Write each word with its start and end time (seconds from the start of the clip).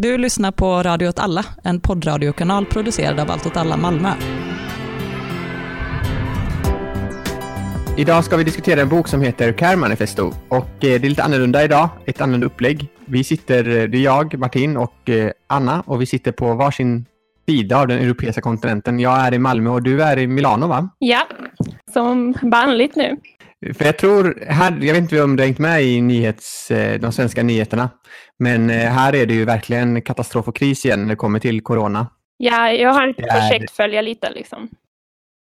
Du 0.00 0.18
lyssnar 0.18 0.52
på 0.52 0.82
Radio 0.82 1.08
åt 1.08 1.18
alla, 1.18 1.44
en 1.64 1.80
poddradiokanal 1.80 2.66
producerad 2.66 3.20
av 3.20 3.30
Allt 3.30 3.46
åt 3.46 3.56
alla 3.56 3.76
Malmö. 3.76 4.08
Idag 7.96 8.24
ska 8.24 8.36
vi 8.36 8.44
diskutera 8.44 8.80
en 8.80 8.88
bok 8.88 9.08
som 9.08 9.22
heter 9.22 9.52
Care 9.52 9.76
Manifesto 9.76 10.32
och 10.48 10.56
eh, 10.56 10.68
det 10.80 10.94
är 10.94 10.98
lite 10.98 11.22
annorlunda 11.22 11.64
idag, 11.64 11.88
ett 12.06 12.20
annorlunda 12.20 12.46
upplägg. 12.46 12.88
Vi 13.04 13.24
sitter, 13.24 13.68
eh, 13.68 13.88
det 13.88 13.98
är 13.98 14.02
jag, 14.02 14.38
Martin 14.38 14.76
och 14.76 15.10
eh, 15.10 15.30
Anna 15.46 15.82
och 15.86 16.00
vi 16.00 16.06
sitter 16.06 16.32
på 16.32 16.54
varsin 16.54 17.06
sida 17.46 17.80
av 17.80 17.88
den 17.88 17.98
europeiska 17.98 18.40
kontinenten. 18.40 19.00
Jag 19.00 19.18
är 19.18 19.34
i 19.34 19.38
Malmö 19.38 19.70
och 19.70 19.82
du 19.82 20.02
är 20.02 20.18
i 20.18 20.26
Milano 20.26 20.66
va? 20.66 20.88
Ja, 20.98 21.26
som 21.92 22.34
vanligt 22.42 22.96
nu. 22.96 23.16
För 23.74 23.84
jag 23.84 23.98
tror, 23.98 24.44
här, 24.46 24.70
jag 24.70 24.94
vet 24.94 25.02
inte 25.02 25.22
om 25.22 25.36
du 25.36 25.42
har 25.42 25.46
hängt 25.46 25.58
med 25.58 25.82
i 25.82 26.00
nyhets, 26.00 26.68
de 27.00 27.12
svenska 27.12 27.42
nyheterna, 27.42 27.90
men 28.38 28.70
här 28.70 29.14
är 29.14 29.26
det 29.26 29.34
ju 29.34 29.44
verkligen 29.44 30.02
katastrof 30.02 30.48
och 30.48 30.56
kris 30.56 30.84
igen 30.84 31.02
när 31.02 31.08
det 31.08 31.16
kommer 31.16 31.38
till 31.38 31.60
corona. 31.62 32.06
Ja, 32.36 32.72
jag 32.72 32.92
har 32.92 33.12
försökt 33.12 33.70
följa 33.70 34.02
lite 34.02 34.30
liksom. 34.30 34.68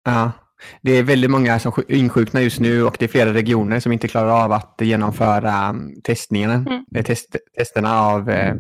Ja, 0.04 0.32
det 0.80 0.92
är 0.92 1.02
väldigt 1.02 1.30
många 1.30 1.59
som 1.59 1.73
insjuknar 1.88 2.40
just 2.40 2.60
nu 2.60 2.84
och 2.84 2.96
det 2.98 3.04
är 3.04 3.09
flera 3.09 3.34
regioner 3.34 3.80
som 3.80 3.92
inte 3.92 4.09
klarar 4.09 4.45
av 4.45 4.52
att 4.52 4.74
genomföra 4.80 5.74
testningarna, 6.04 6.54
mm. 6.54 6.84
Eh, 6.95 7.04
test, 7.04 7.37
testerna 7.59 8.01
av, 8.01 8.30
eh, 8.30 8.54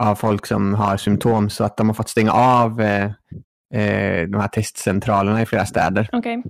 av 0.00 0.14
folk 0.14 0.46
som 0.46 0.74
har 0.74 0.96
symptom 0.96 1.50
så 1.50 1.64
att 1.64 1.76
de 1.76 1.88
har 1.88 1.94
fått 1.94 2.08
stänga 2.08 2.32
av 2.32 2.80
eh, 2.80 3.04
eh 3.74 4.28
de 4.28 4.40
här 4.40 4.48
testcentralerna 4.48 5.42
i 5.42 5.46
flera 5.46 5.66
städer. 5.66 6.08
Okay. 6.12 6.42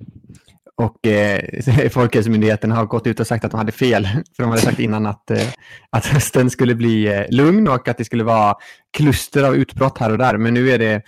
Och 0.79 1.07
eh, 1.07 1.41
Folkhälsomyndigheten 1.91 2.71
har 2.71 2.85
gått 2.85 3.07
ut 3.07 3.21
och 3.21 3.27
sagt 3.27 3.45
att 3.45 3.51
de 3.51 3.57
hade 3.57 3.73
fel. 3.73 4.05
För 4.37 4.43
de 4.43 4.49
hade 4.49 4.63
sagt 4.63 4.79
innan 4.79 5.07
att, 5.07 5.31
eh, 5.31 5.49
att 5.91 6.07
hösten 6.07 6.51
skulle 6.51 6.75
bli 6.75 7.07
eh, 7.07 7.25
lugn 7.31 7.69
och 7.69 7.89
att 7.89 7.99
det 7.99 8.05
skulle 8.05 8.25
vara 8.25 8.55
kluster 8.97 9.45
av 9.45 9.57
utbrott 9.57 9.99
här 9.99 10.13
och 10.13 10.19
där. 10.19 10.37
Men 10.37 10.55
nu 10.55 10.71
är 10.71 10.79
det, 10.79 11.03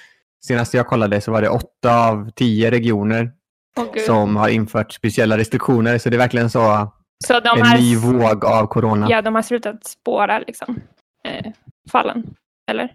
senast 0.44 0.74
jag 0.74 0.86
kollade 0.86 1.20
så 1.20 1.32
var 1.32 1.42
det 1.42 1.48
åtta 1.48 2.08
av 2.08 2.30
tio 2.30 2.70
regioner 2.70 3.30
oh, 3.76 4.04
som 4.06 4.36
har 4.36 4.48
infört 4.48 4.92
speciella 4.92 5.38
restriktioner. 5.38 5.98
Så 5.98 6.10
det 6.10 6.16
är 6.16 6.18
verkligen 6.18 6.50
så, 6.50 6.92
så 7.24 7.34
en 7.34 7.42
har, 7.46 7.78
ny 7.78 7.96
våg 7.96 8.44
av 8.44 8.66
corona. 8.66 9.06
Ja, 9.10 9.22
de 9.22 9.34
har 9.34 9.42
slutat 9.42 9.84
spåra 9.84 10.38
liksom, 10.38 10.80
eh, 11.24 11.52
fallen, 11.92 12.34
eller? 12.70 12.92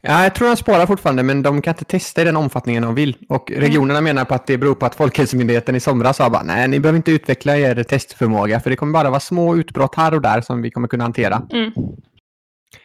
Ja, 0.00 0.22
jag 0.22 0.34
tror 0.34 0.48
de 0.48 0.56
spårar 0.56 0.86
fortfarande, 0.86 1.22
men 1.22 1.42
de 1.42 1.62
kan 1.62 1.74
inte 1.74 1.84
testa 1.84 2.22
i 2.22 2.24
den 2.24 2.36
omfattningen 2.36 2.82
de 2.82 2.94
vill. 2.94 3.16
Och 3.28 3.50
mm. 3.50 3.62
regionerna 3.62 3.98
mm. 3.98 4.04
menar 4.04 4.24
på 4.24 4.34
att 4.34 4.46
det 4.46 4.58
beror 4.58 4.74
på 4.74 4.86
att 4.86 4.94
Folkhälsomyndigheten 4.94 5.76
i 5.76 5.80
somras 5.80 6.16
sa 6.16 6.30
bara 6.30 6.42
nej, 6.42 6.68
ni 6.68 6.80
behöver 6.80 6.96
inte 6.96 7.12
utveckla 7.12 7.56
er 7.56 7.82
testförmåga, 7.82 8.60
för 8.60 8.70
det 8.70 8.76
kommer 8.76 8.92
bara 8.92 9.10
vara 9.10 9.20
små 9.20 9.56
utbrott 9.56 9.94
här 9.94 10.14
och 10.14 10.22
där 10.22 10.40
som 10.40 10.62
vi 10.62 10.70
kommer 10.70 10.88
kunna 10.88 11.04
hantera. 11.04 11.42
Mm. 11.52 11.72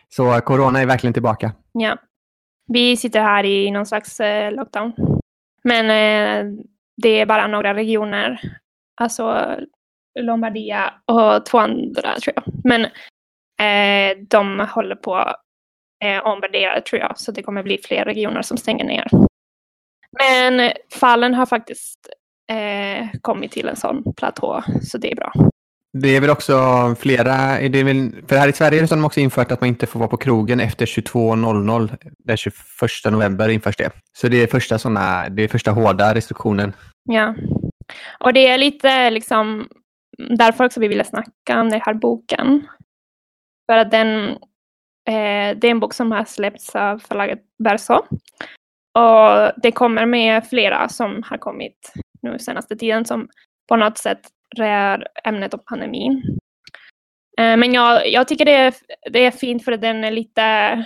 Så 0.10 0.42
corona 0.42 0.82
är 0.82 0.86
verkligen 0.86 1.14
tillbaka. 1.14 1.52
Ja. 1.72 1.98
Vi 2.68 2.98
sitter 2.98 3.22
här 3.22 3.44
i 3.44 3.72
någon 3.72 3.86
slags 3.86 4.20
eh, 4.20 4.52
lockdown. 4.52 4.94
Men 5.64 5.86
eh, 5.86 6.54
det 6.98 7.10
är 7.10 7.26
bara 7.26 7.48
några 7.48 7.74
regioner, 7.74 8.40
alltså 9.02 9.56
Lombardia 10.20 10.94
och 11.06 11.46
två 11.46 11.58
andra 11.58 12.20
tror 12.20 12.34
jag. 12.36 12.44
Men 12.64 12.86
eh, 13.62 14.18
de 14.30 14.68
håller 14.70 14.96
på 14.96 15.36
eh, 16.02 16.28
ombordera 16.28 16.82
tror 16.82 17.02
jag, 17.02 17.20
så 17.20 17.32
det 17.32 17.44
kommer 17.44 17.64
bli 17.64 17.78
fler 17.78 18.06
regioner 18.06 18.42
som 18.42 18.58
stänger 18.58 18.86
ner. 18.86 19.08
Men 20.20 20.72
fallen 20.94 21.34
har 21.34 21.46
faktiskt 21.46 22.00
eh, 22.52 23.08
kommit 23.22 23.52
till 23.52 23.68
en 23.68 23.76
sån 23.76 24.14
platå, 24.18 24.64
så 24.82 24.98
det 24.98 25.12
är 25.12 25.16
bra. 25.16 25.34
Det 25.94 26.16
är 26.16 26.22
väl 26.22 26.30
också 26.30 26.56
flera, 27.00 27.60
det 27.70 27.84
väl, 27.84 28.12
för 28.28 28.36
här 28.36 28.48
i 28.48 28.54
Sverige 28.54 28.82
har 28.82 28.88
de 28.88 29.06
också 29.06 29.20
infört 29.20 29.52
att 29.52 29.62
man 29.62 29.68
inte 29.68 29.88
får 29.88 30.00
vara 30.00 30.10
på 30.10 30.18
krogen 30.18 30.60
efter 30.60 30.86
22.00. 30.86 31.98
Den 32.18 32.38
21 32.38 32.54
november 33.12 33.50
införs 33.50 33.78
det. 33.78 33.92
Så 34.14 34.28
det 34.28 34.44
är 34.44 34.48
första 34.48 34.80
såna, 34.80 35.30
det 35.30 35.44
är 35.44 35.48
första 35.48 35.72
hårda 35.72 36.16
restriktionen. 36.16 36.74
Ja, 37.04 37.36
och 38.20 38.34
det 38.34 38.48
är 38.48 38.58
lite 38.58 39.10
liksom 39.10 39.68
därför 40.18 40.66
också 40.66 40.80
vi 40.80 40.88
ville 40.88 41.04
snacka 41.04 41.62
om 41.62 41.70
den 41.70 41.82
här 41.82 41.94
boken. 41.94 42.68
För 43.72 43.78
att 43.78 43.92
den, 43.92 44.38
eh, 45.08 45.58
det 45.58 45.68
är 45.68 45.72
en 45.72 45.80
bok 45.80 45.94
som 45.94 46.12
har 46.12 46.26
släppts 46.26 46.76
av 46.76 47.00
förlaget 47.00 47.40
Verso. 47.64 47.94
Och 49.00 49.52
det 49.58 49.72
kommer 49.72 50.06
med 50.06 50.48
flera 50.48 50.90
som 50.90 51.24
har 51.26 51.38
kommit 51.38 51.94
nu 52.22 52.40
senaste 52.40 52.76
tiden 52.76 53.06
som 53.06 53.30
på 53.70 53.76
något 53.76 53.98
sätt 53.98 54.20
rör 54.58 55.08
ämnet 55.24 55.54
om 55.54 55.60
pandemin. 55.66 56.24
Eh, 57.40 57.58
men 57.58 57.74
jag, 57.74 58.10
jag 58.10 58.28
tycker 58.28 58.46
det 58.46 58.56
är, 58.56 58.74
det 59.12 59.26
är 59.26 59.32
fint 59.32 59.66
för 59.66 59.72
att 59.72 59.82
den 59.82 60.04
är 60.04 60.12
lite 60.12 60.86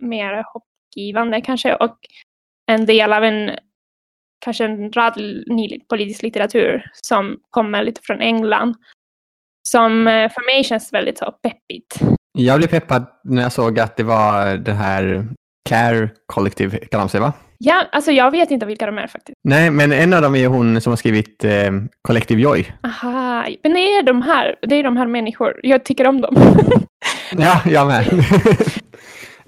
mer 0.00 0.44
hoppgivande 0.52 1.40
kanske 1.40 1.74
och 1.74 1.98
en 2.66 2.86
del 2.86 3.12
av 3.12 3.24
en 3.24 3.50
kanske 4.44 4.64
en 4.64 4.92
rad 4.92 5.16
ny 5.46 5.80
politisk 5.88 6.22
litteratur 6.22 6.90
som 6.92 7.40
kommer 7.50 7.84
lite 7.84 8.00
från 8.04 8.20
England. 8.20 8.74
Som 9.68 10.06
eh, 10.08 10.32
för 10.32 10.46
mig 10.46 10.64
känns 10.64 10.92
väldigt 10.92 11.18
så 11.18 11.32
peppigt. 11.32 12.00
Jag 12.38 12.58
blev 12.58 12.68
peppad 12.68 13.06
när 13.24 13.42
jag 13.42 13.52
såg 13.52 13.78
att 13.78 13.96
det 13.96 14.02
var 14.02 14.56
det 14.56 14.72
här 14.72 15.26
Care 15.68 16.08
Collective, 16.26 16.78
kallar 16.78 17.04
de 17.04 17.08
sig 17.08 17.20
va? 17.20 17.32
Ja, 17.58 17.84
alltså 17.92 18.10
jag 18.10 18.30
vet 18.30 18.50
inte 18.50 18.66
vilka 18.66 18.86
de 18.86 18.98
är 18.98 19.06
faktiskt. 19.06 19.38
Nej, 19.44 19.70
men 19.70 19.92
en 19.92 20.12
av 20.14 20.22
dem 20.22 20.34
är 20.34 20.46
hon 20.46 20.80
som 20.80 20.90
har 20.90 20.96
skrivit 20.96 21.44
eh, 21.44 21.70
Collective 22.02 22.40
Joy. 22.40 22.72
Aha, 22.82 23.46
men 23.62 23.72
det 23.72 23.80
är 23.80 24.02
de 24.02 24.22
här, 24.22 24.56
det 24.62 24.74
är 24.74 24.82
de 24.82 24.96
här 24.96 25.06
människor. 25.06 25.60
Jag 25.62 25.84
tycker 25.84 26.06
om 26.06 26.20
dem. 26.20 26.36
ja, 27.38 27.60
jag 27.66 27.86
med. 27.86 28.06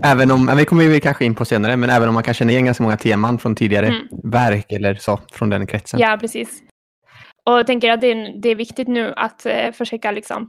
även 0.03 0.31
om, 0.31 0.57
vi 0.57 0.65
kommer 0.65 0.85
vi 0.85 1.01
kanske 1.01 1.25
in 1.25 1.35
på 1.35 1.45
senare, 1.45 1.77
men 1.77 1.91
även 1.91 2.09
om 2.09 2.15
man 2.15 2.23
kan 2.23 2.35
känna 2.35 2.53
igen 2.53 2.65
ganska 2.65 2.83
många 2.83 2.97
teman 2.97 3.39
från 3.39 3.55
tidigare 3.55 3.87
mm. 3.87 4.07
verk 4.25 4.73
eller 4.73 4.95
så, 4.95 5.21
från 5.33 5.51
den 5.51 5.67
kretsen. 5.67 6.01
Ja, 6.01 6.17
precis. 6.21 6.63
Och 7.47 7.53
jag 7.53 7.67
tänker 7.67 7.91
att 7.91 8.01
det 8.01 8.13
är, 8.13 8.43
det 8.43 8.49
är 8.49 8.55
viktigt 8.57 8.89
nu 8.89 9.13
att 9.17 9.47
eh, 9.47 9.73
försöka 9.73 10.11
liksom 10.11 10.49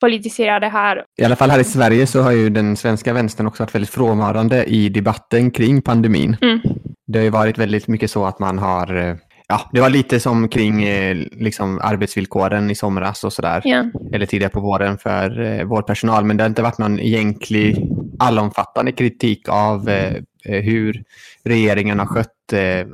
politisera 0.00 0.60
det 0.60 0.68
här. 0.68 1.04
I 1.18 1.24
alla 1.24 1.36
fall 1.36 1.50
här 1.50 1.58
i 1.58 1.64
Sverige 1.64 2.06
så 2.06 2.22
har 2.22 2.32
ju 2.32 2.50
den 2.50 2.76
svenska 2.76 3.12
vänstern 3.12 3.46
också 3.46 3.62
varit 3.62 3.74
väldigt 3.74 3.90
frånvarande 3.90 4.64
i 4.64 4.88
debatten 4.88 5.50
kring 5.50 5.82
pandemin. 5.82 6.36
Mm. 6.42 6.60
Det 7.06 7.18
har 7.18 7.24
ju 7.24 7.30
varit 7.30 7.58
väldigt 7.58 7.88
mycket 7.88 8.10
så 8.10 8.24
att 8.24 8.38
man 8.38 8.58
har 8.58 8.96
eh, 8.96 9.16
Ja, 9.48 9.70
det 9.72 9.80
var 9.80 9.90
lite 9.90 10.20
som 10.20 10.48
kring 10.48 10.82
eh, 10.82 11.16
liksom, 11.16 11.80
arbetsvillkoren 11.82 12.70
i 12.70 12.74
somras 12.74 13.24
och 13.24 13.32
sådär. 13.32 13.66
Yeah. 13.66 13.86
Eller 14.12 14.26
tidigare 14.26 14.52
på 14.52 14.60
våren 14.60 14.98
för 14.98 15.40
eh, 15.40 15.64
vårdpersonal. 15.64 16.24
Men 16.24 16.36
det 16.36 16.42
har 16.42 16.48
inte 16.48 16.62
varit 16.62 16.78
någon 16.78 16.98
egentlig 16.98 17.88
allomfattande 18.18 18.92
kritik 18.92 19.48
av 19.48 19.88
eh, 19.88 20.14
eh 20.44 20.62
hur 20.62 21.02
regeringen 21.44 21.98
har 21.98 22.06
skött 22.06 22.52
eh, 22.52 22.86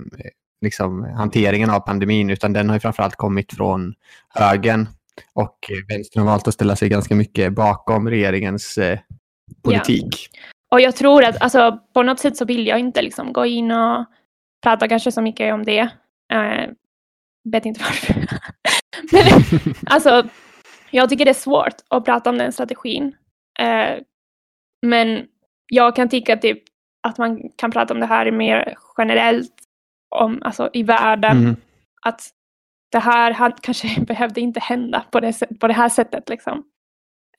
liksom, 0.61 1.05
hanteringen 1.17 1.71
av 1.71 1.81
pandemin. 1.81 2.31
Utan 2.31 2.53
den 2.53 2.69
har 2.69 2.77
ju 2.77 2.81
framförallt 2.81 3.17
kommit 3.17 3.53
från 3.53 3.95
högen. 4.35 4.89
Och 5.34 5.59
vänstern 5.89 6.23
har 6.23 6.31
valt 6.31 6.49
att 6.49 6.55
ställa 6.55 6.77
sig 6.77 6.89
ganska 6.89 7.15
mycket 7.15 7.53
bakom 7.53 8.09
regeringens 8.09 8.78
eh, 8.78 8.99
politik. 9.62 10.31
Yeah. 10.34 10.53
Och 10.73 10.81
jag 10.81 10.97
tror 10.97 11.25
att 11.25 11.43
alltså, 11.43 11.78
på 11.95 12.03
något 12.03 12.21
sätt 12.21 12.37
så 12.37 12.45
vill 12.45 12.67
jag 12.67 12.78
inte 12.78 13.03
liksom, 13.03 13.33
gå 13.33 13.47
in 13.47 13.71
och 13.73 14.05
prata 14.62 14.89
kanske 14.89 15.12
så 15.12 15.23
mycket 15.23 15.55
om 15.55 15.65
det. 15.65 15.83
Uh, 16.34 16.73
vet 17.50 17.67
inte 17.67 17.81
varför. 17.84 18.15
Men 19.12 19.75
alltså, 19.87 20.28
jag 20.91 21.09
tycker 21.09 21.25
det 21.25 21.31
är 21.31 21.34
svårt 21.34 21.75
att 21.89 22.05
prata 22.05 22.31
om 22.31 22.39
den 22.39 22.53
strategin. 22.53 23.17
Uh, 23.62 24.03
men 24.87 25.27
jag 25.67 25.97
kan 25.97 26.09
tycka 26.09 26.37
typ 26.37 26.62
att 27.03 27.19
man 27.19 27.50
kan 27.56 27.71
prata 27.71 27.94
om 27.94 28.00
det 28.00 28.06
här 28.06 28.31
mer 28.31 28.75
generellt 28.99 29.55
om, 30.17 30.43
alltså, 30.43 30.71
i 30.73 30.83
världen. 30.83 31.37
Mm. 31.39 31.56
Att 32.03 32.31
det 32.93 32.99
här 32.99 33.55
kanske 33.63 34.01
behövde 34.01 34.41
inte 34.41 34.61
hända 34.61 35.05
på 35.11 35.21
det, 35.21 35.59
på 35.61 35.69
det 35.69 35.75
här 35.75 35.89
sättet. 35.89 36.29
Liksom. 36.29 36.59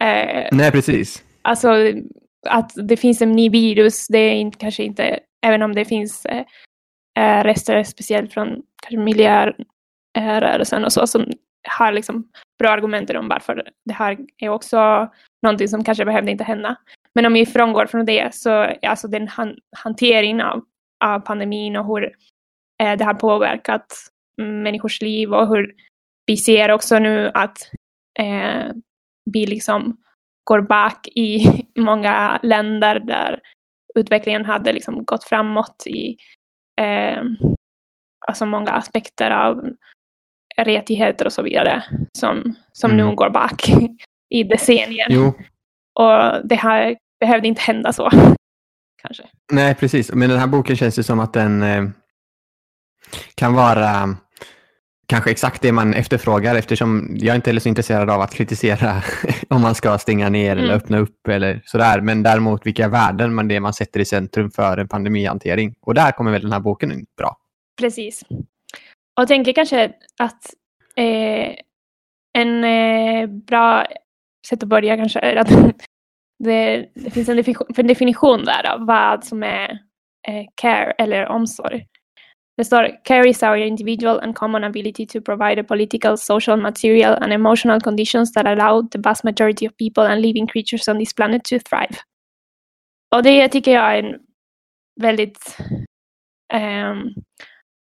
Uh, 0.04 0.48
Nej, 0.52 0.72
precis. 0.72 1.24
Alltså, 1.42 1.70
att 2.48 2.72
det 2.76 2.98
finns 2.98 3.22
en 3.22 3.32
ny 3.32 3.50
virus, 3.50 4.08
det 4.08 4.18
är 4.18 4.34
inte, 4.34 4.58
kanske 4.58 4.84
inte, 4.84 5.20
även 5.46 5.62
om 5.62 5.76
det 5.76 5.86
finns 5.86 6.26
eh, 6.26 6.46
eh 7.20 7.44
rester 7.44 7.84
speciellt 7.84 8.34
från 8.34 8.62
kanske 8.84 8.98
miljörörelsen 8.98 10.86
och 10.86 10.94
så, 10.94 11.08
som 11.08 11.26
har 11.78 11.92
liksom 11.92 12.28
bra 12.60 12.70
argument 12.70 13.10
om 13.10 13.28
varför 13.28 13.64
det 13.86 13.94
här 13.94 14.18
är 14.38 14.50
också 14.50 15.10
någonting 15.42 15.68
som 15.68 15.84
kanske 15.84 16.06
behövde 16.06 16.32
inte 16.32 16.44
hända. 16.44 16.76
Men 17.16 17.26
om 17.26 17.34
vi 17.34 17.46
frångår 17.46 17.86
från 17.86 18.06
det 18.06 18.36
så 18.36 18.52
alltså 18.82 19.08
den 19.08 19.28
han, 19.28 19.58
hanteringen 19.78 20.42
av, 20.42 20.64
av 21.06 21.20
pandemin 21.20 21.76
och 21.76 21.86
hur 21.86 22.04
eh, 22.84 22.98
det 22.98 23.06
har 23.06 23.14
påverkat 23.14 24.13
människors 24.38 25.02
liv 25.02 25.34
och 25.34 25.48
hur 25.48 25.74
vi 26.26 26.38
ser 26.38 26.72
också 26.72 27.00
nu 27.00 27.32
att 27.34 27.58
eh, 28.20 28.72
vi 29.32 29.46
liksom 29.46 29.98
går 30.44 30.62
back 30.62 31.08
i 31.08 31.46
många 31.80 32.40
länder 32.44 33.00
där 33.00 33.40
utvecklingen 33.96 34.46
hade 34.46 34.74
liksom 34.74 35.06
gått 35.06 35.24
framåt 35.24 35.84
i 35.88 36.18
eh, 36.82 37.24
alltså 38.28 38.46
många 38.46 38.72
aspekter 38.72 39.32
av 39.32 39.70
rättigheter 40.58 41.26
och 41.26 41.34
så 41.34 41.42
vidare 41.42 41.84
som, 42.18 42.56
som 42.72 42.92
mm. 42.92 43.08
nu 43.08 43.16
går 43.16 43.30
back 43.30 43.70
i 44.30 44.44
decennier. 44.44 45.08
Jo. 45.10 45.34
Och 46.00 46.48
det 46.48 46.56
har 46.56 46.96
behövde 47.26 47.48
inte 47.48 47.62
hända 47.62 47.94
så. 47.94 48.10
Kanske. 49.02 49.24
Nej, 49.52 49.76
precis. 49.76 50.12
Men 50.12 50.30
den 50.30 50.40
här 50.40 50.48
boken 50.48 50.76
känns 50.76 51.00
ju 51.00 51.04
som 51.04 51.20
att 51.20 51.34
den 51.34 51.64
eh, 51.64 51.84
kan 53.36 53.54
vara 53.54 54.18
kanske 55.14 55.32
exakt 55.32 55.62
det 55.62 55.72
man 55.72 55.94
efterfrågar 55.94 56.56
eftersom 56.56 57.18
jag 57.20 57.36
inte 57.36 57.52
är 57.52 57.60
så 57.60 57.70
intresserad 57.70 58.10
av 58.10 58.22
att 58.22 58.34
kritisera 58.34 59.04
om 59.50 59.62
man 59.62 59.76
ska 59.76 59.98
stänga 59.98 60.30
ner 60.30 60.52
mm. 60.52 60.64
eller 60.64 60.74
öppna 60.74 60.98
upp 60.98 61.28
eller 61.28 61.62
sådär. 61.66 62.02
Men 62.02 62.24
däremot 62.24 62.66
vilka 62.66 62.88
värden 62.88 63.34
man 63.34 63.48
det 63.48 63.60
man 63.60 63.74
sätter 63.74 64.00
i 64.00 64.06
centrum 64.06 64.52
för 64.52 64.78
en 64.78 64.88
pandemihantering. 64.88 65.76
Och 65.82 65.94
där 65.94 66.12
kommer 66.12 66.32
väl 66.32 66.42
den 66.42 66.52
här 66.52 66.60
boken 66.60 66.92
in 66.92 67.06
bra. 67.18 67.38
Precis. 67.82 68.24
Och 68.30 69.22
jag 69.22 69.28
tänker 69.28 69.54
kanske 69.54 69.92
att 70.20 70.46
eh, 70.96 71.56
en 72.38 72.64
eh, 72.64 73.28
bra 73.28 73.86
sätt 74.48 74.64
att 74.64 74.70
börja 74.70 74.98
kanske 74.98 75.20
är 75.20 75.36
att 75.36 75.50
det, 76.44 76.90
det 76.96 77.12
finns 77.12 77.30
en 77.78 77.88
definition, 77.88 78.46
där 78.46 78.74
av 78.74 78.86
vad 78.86 79.24
som 79.24 79.44
är 79.44 79.70
eh, 80.28 80.46
care 80.56 80.92
eller 80.92 81.26
omsorg. 81.28 81.86
Det 82.58 82.66
står 82.66 82.90
“carries 83.06 83.44
our 83.44 83.56
individual 83.56 84.20
and 84.20 84.36
common 84.36 84.64
ability 84.64 85.06
to 85.06 85.22
provide 85.22 85.56
the 85.56 85.64
political, 85.64 86.18
social, 86.18 86.58
material 86.58 87.18
and 87.22 87.34
emotional 87.34 87.82
conditions 87.82 88.34
that 88.34 88.46
allow 88.46 88.88
the 88.88 89.00
vast 89.00 89.24
majority 89.24 89.68
of 89.68 89.74
people 89.78 90.04
and 90.04 90.22
living 90.22 90.48
creatures 90.48 90.88
on 90.88 91.00
this 91.00 91.14
planet 91.14 91.44
to 91.44 91.60
thrive”. 91.70 91.98
Och 93.16 93.24
det 93.24 93.50
tycker 93.50 93.72
jag 93.72 93.98
är 93.98 94.04
en 94.04 94.20
väldigt... 95.02 95.58
Um, 96.54 97.14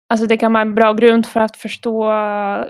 alltså 0.10 0.28
det 0.28 0.38
kan 0.38 0.54
vara 0.54 0.62
en 0.62 0.76
bra 0.76 0.94
grund 0.94 1.26
för 1.26 1.40
att 1.40 1.58
förstå 1.58 2.04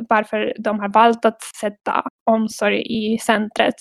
varför 0.09 0.53
de 0.59 0.79
har 0.79 0.89
valt 0.89 1.25
att 1.25 1.41
sätta 1.41 2.03
omsorg 2.25 2.81
i 2.81 3.17
centret. 3.17 3.75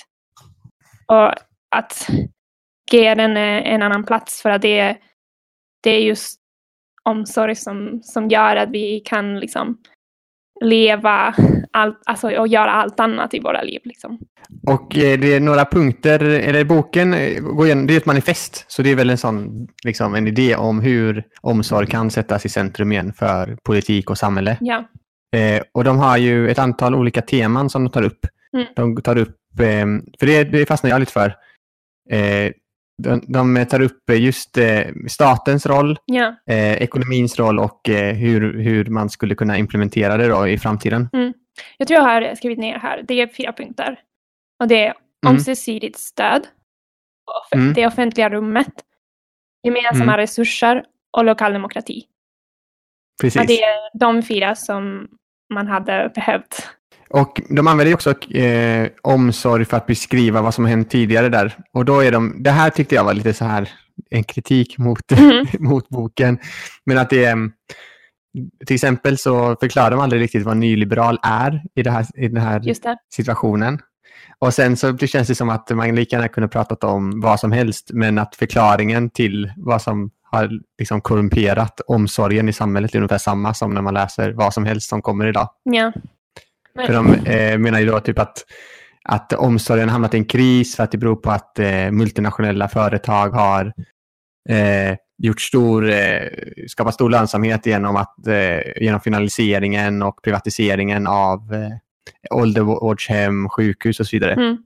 Och 1.06 1.32
att 1.76 2.08
ge 2.92 3.14
den 3.14 3.36
en 3.36 3.82
annan 3.82 4.04
plats 4.04 4.42
för 4.42 4.50
att 4.50 4.62
det, 4.62 4.98
det 5.82 5.90
är 5.90 6.00
just 6.00 6.40
omsorg 7.08 7.56
som, 7.56 8.00
som 8.02 8.28
gör 8.28 8.56
att 8.56 8.70
vi 8.70 9.00
kan 9.00 9.40
liksom 9.40 9.78
leva 10.64 11.34
allt, 11.72 12.02
alltså, 12.06 12.30
och 12.30 12.48
göra 12.48 12.72
allt 12.72 13.00
annat 13.00 13.34
i 13.34 13.40
våra 13.40 13.62
liv. 13.62 13.80
Liksom. 13.84 14.18
Och 14.66 14.98
eh, 14.98 15.18
det 15.18 15.34
är 15.34 15.40
några 15.40 15.64
punkter, 15.64 16.24
eller 16.24 16.64
boken 16.64 17.14
eh, 17.14 17.40
går 17.40 17.66
igenom, 17.66 17.86
det 17.86 17.92
är 17.92 17.96
ett 17.96 18.06
manifest, 18.06 18.64
så 18.68 18.82
det 18.82 18.90
är 18.90 18.96
väl 18.96 19.10
en 19.10 19.18
sån, 19.18 19.68
liksom, 19.84 20.14
en 20.14 20.28
idé 20.28 20.56
om 20.56 20.80
hur 20.80 21.24
omsorg 21.40 21.86
kan 21.86 22.10
sättas 22.10 22.46
i 22.46 22.48
centrum 22.48 22.92
igen 22.92 23.12
för 23.12 23.58
politik 23.64 24.10
och 24.10 24.18
samhälle. 24.18 24.56
Ja. 24.60 24.88
Eh, 25.36 25.62
och 25.74 25.84
de 25.84 25.98
har 25.98 26.16
ju 26.16 26.50
ett 26.50 26.58
antal 26.58 26.94
olika 26.94 27.22
teman 27.22 27.70
som 27.70 27.84
de 27.84 27.90
tar 27.90 28.02
upp. 28.02 28.26
Mm. 28.52 28.66
De 28.76 29.02
tar 29.02 29.18
upp, 29.18 29.60
eh, 29.60 29.86
för 30.18 30.26
det, 30.26 30.44
det 30.44 30.66
fastnar 30.66 30.90
jag 30.90 31.00
lite 31.00 31.12
för, 31.12 31.34
eh, 32.10 32.52
de, 33.02 33.22
de 33.28 33.66
tar 33.66 33.80
upp 33.80 34.10
just 34.10 34.56
eh, 34.58 34.86
statens 35.08 35.66
roll, 35.66 35.98
ja. 36.04 36.34
eh, 36.46 36.82
ekonomins 36.82 37.38
roll 37.38 37.58
och 37.58 37.88
eh, 37.88 38.14
hur, 38.14 38.62
hur 38.62 38.84
man 38.84 39.10
skulle 39.10 39.34
kunna 39.34 39.58
implementera 39.58 40.16
det 40.16 40.28
då 40.28 40.48
i 40.48 40.58
framtiden. 40.58 41.08
Mm. 41.12 41.32
Jag 41.78 41.88
tror 41.88 42.00
jag 42.00 42.04
har 42.04 42.34
skrivit 42.34 42.58
ner 42.58 42.78
här, 42.78 43.04
det 43.08 43.20
är 43.20 43.26
fyra 43.26 43.52
punkter. 43.52 44.00
Och 44.60 44.68
det 44.68 44.86
är 44.86 44.94
mm. 45.26 45.34
ömsesidigt 45.34 45.98
stöd, 45.98 46.46
mm. 47.50 47.72
det 47.72 47.86
offentliga 47.86 48.30
rummet, 48.30 48.72
gemensamma 49.62 50.12
mm. 50.12 50.16
resurser 50.16 50.84
och 51.16 51.24
lokal 51.24 51.52
demokrati. 51.52 52.04
Precis. 53.20 53.40
Och 53.40 53.46
det 53.46 53.62
är 53.62 53.98
de 53.98 54.22
fyra 54.22 54.54
som 54.54 55.08
man 55.54 55.66
hade 55.66 56.12
behövt 56.14 56.68
och 57.10 57.40
de 57.48 57.66
använder 57.66 57.94
också 57.94 58.10
eh, 58.34 58.88
omsorg 59.02 59.64
för 59.64 59.76
att 59.76 59.86
beskriva 59.86 60.42
vad 60.42 60.54
som 60.54 60.64
hänt 60.64 60.90
tidigare 60.90 61.28
där. 61.28 61.56
Och 61.72 61.84
då 61.84 62.00
är 62.00 62.12
de, 62.12 62.42
det 62.42 62.50
här 62.50 62.70
tyckte 62.70 62.94
jag 62.94 63.04
var 63.04 63.14
lite 63.14 63.32
så 63.32 63.44
här 63.44 63.70
en 64.10 64.24
kritik 64.24 64.78
mot, 64.78 65.12
mm. 65.12 65.46
mot 65.58 65.88
boken. 65.88 66.38
Men 66.84 66.98
att 66.98 67.10
det 67.10 67.24
är, 67.24 67.50
till 68.66 68.74
exempel 68.74 69.18
så 69.18 69.56
förklarar 69.60 69.90
de 69.90 70.00
aldrig 70.00 70.22
riktigt 70.22 70.44
vad 70.44 70.56
nyliberal 70.56 71.18
är 71.22 71.62
i, 71.74 71.82
det 71.82 71.90
här, 71.90 72.06
i 72.14 72.28
den 72.28 72.42
här 72.42 72.74
situationen. 73.14 73.78
Och 74.38 74.54
sen 74.54 74.76
så 74.76 74.96
känns 74.98 75.28
det 75.28 75.34
som 75.34 75.48
att 75.48 75.70
man 75.70 75.94
lika 75.94 76.16
gärna 76.16 76.28
kunde 76.28 76.48
pratat 76.48 76.84
om 76.84 77.20
vad 77.20 77.40
som 77.40 77.52
helst, 77.52 77.90
men 77.92 78.18
att 78.18 78.36
förklaringen 78.36 79.10
till 79.10 79.52
vad 79.56 79.82
som 79.82 80.10
har 80.30 80.50
liksom 80.78 81.00
korrumperat 81.00 81.80
omsorgen 81.86 82.48
i 82.48 82.52
samhället 82.52 82.94
är 82.94 82.98
ungefär 82.98 83.18
samma 83.18 83.54
som 83.54 83.74
när 83.74 83.82
man 83.82 83.94
läser 83.94 84.32
vad 84.32 84.54
som 84.54 84.64
helst 84.64 84.88
som 84.88 85.02
kommer 85.02 85.26
idag. 85.26 85.48
Ja. 85.62 85.92
För 86.86 86.92
de 86.92 87.14
eh, 87.14 87.58
menar 87.58 87.80
ju 87.80 87.86
då 87.86 88.00
typ 88.00 88.18
att, 88.18 88.44
att 89.04 89.32
omsorgen 89.32 89.88
hamnat 89.88 90.14
i 90.14 90.16
en 90.16 90.24
kris 90.24 90.76
för 90.76 90.84
att 90.84 90.92
det 90.92 90.98
beror 90.98 91.16
på 91.16 91.30
att 91.30 91.58
eh, 91.58 91.90
multinationella 91.90 92.68
företag 92.68 93.28
har 93.28 93.72
eh, 94.48 94.96
gjort 95.18 95.40
stor, 95.40 95.90
eh, 95.90 96.28
skapat 96.68 96.94
stor 96.94 97.10
lönsamhet 97.10 97.66
genom, 97.66 97.96
att, 97.96 98.26
eh, 98.26 98.82
genom 98.82 99.00
finaliseringen 99.00 100.02
och 100.02 100.22
privatiseringen 100.22 101.06
av 101.06 101.54
eh, 101.54 101.70
åldervårdshem, 102.30 103.48
sjukhus 103.48 104.00
och 104.00 104.06
så 104.06 104.16
vidare. 104.16 104.32
Mm. 104.32 104.56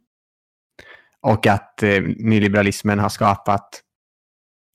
Och 1.23 1.47
att 1.47 1.83
eh, 1.83 2.03
nyliberalismen 2.03 2.99
har 2.99 3.09
skapat 3.09 3.83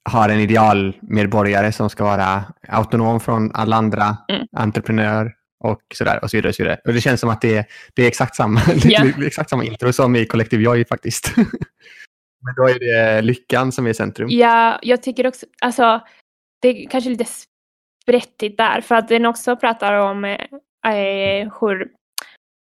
har 0.10 0.30
en 0.30 0.40
idealmedborgare 0.40 1.72
som 1.72 1.90
ska 1.90 2.04
vara 2.04 2.44
autonom 2.68 3.20
från 3.20 3.52
alla 3.54 3.76
andra, 3.76 4.18
mm. 4.30 4.48
entreprenör, 4.52 5.34
och 5.60 5.82
sådär 5.94 6.20
och 6.24 6.32
så 6.32 6.38
vidare. 6.38 6.50
Och, 6.50 6.56
så 6.56 6.64
vidare. 6.64 6.80
och 6.86 6.94
det 6.94 7.02
känns 7.02 7.20
som 7.20 7.30
att 7.30 7.42
det 7.42 7.58
är, 7.58 7.66
det 7.94 8.04
är 8.04 8.08
exakt, 8.08 8.36
samma, 8.36 8.60
yeah. 8.86 9.20
exakt 9.26 9.50
samma 9.50 9.64
intro 9.64 9.94
som 9.94 10.16
i 10.16 10.26
Kollektiv 10.26 10.62
Joy 10.62 10.86
faktiskt. 10.86 11.32
Men 12.46 12.56
då 12.56 12.70
är 12.70 12.80
det 12.80 13.22
lyckan 13.22 13.72
som 13.72 13.88
är 13.88 13.94
centrum. 13.94 14.30
Ja, 14.32 14.80
jag 14.82 15.04
tycker 15.04 15.28
också, 15.28 15.46
alltså 15.62 16.02
det 16.62 16.68
är 16.68 16.90
kanske 16.90 17.10
lite 17.10 17.26
sprättigt 18.04 18.58
där 18.58 18.82
för 18.82 18.96
att 18.96 19.08
den 19.08 19.26
också 19.26 19.56
pratar 19.56 19.94
om 19.94 20.26
eh, 20.26 21.52
hur, 21.62 21.92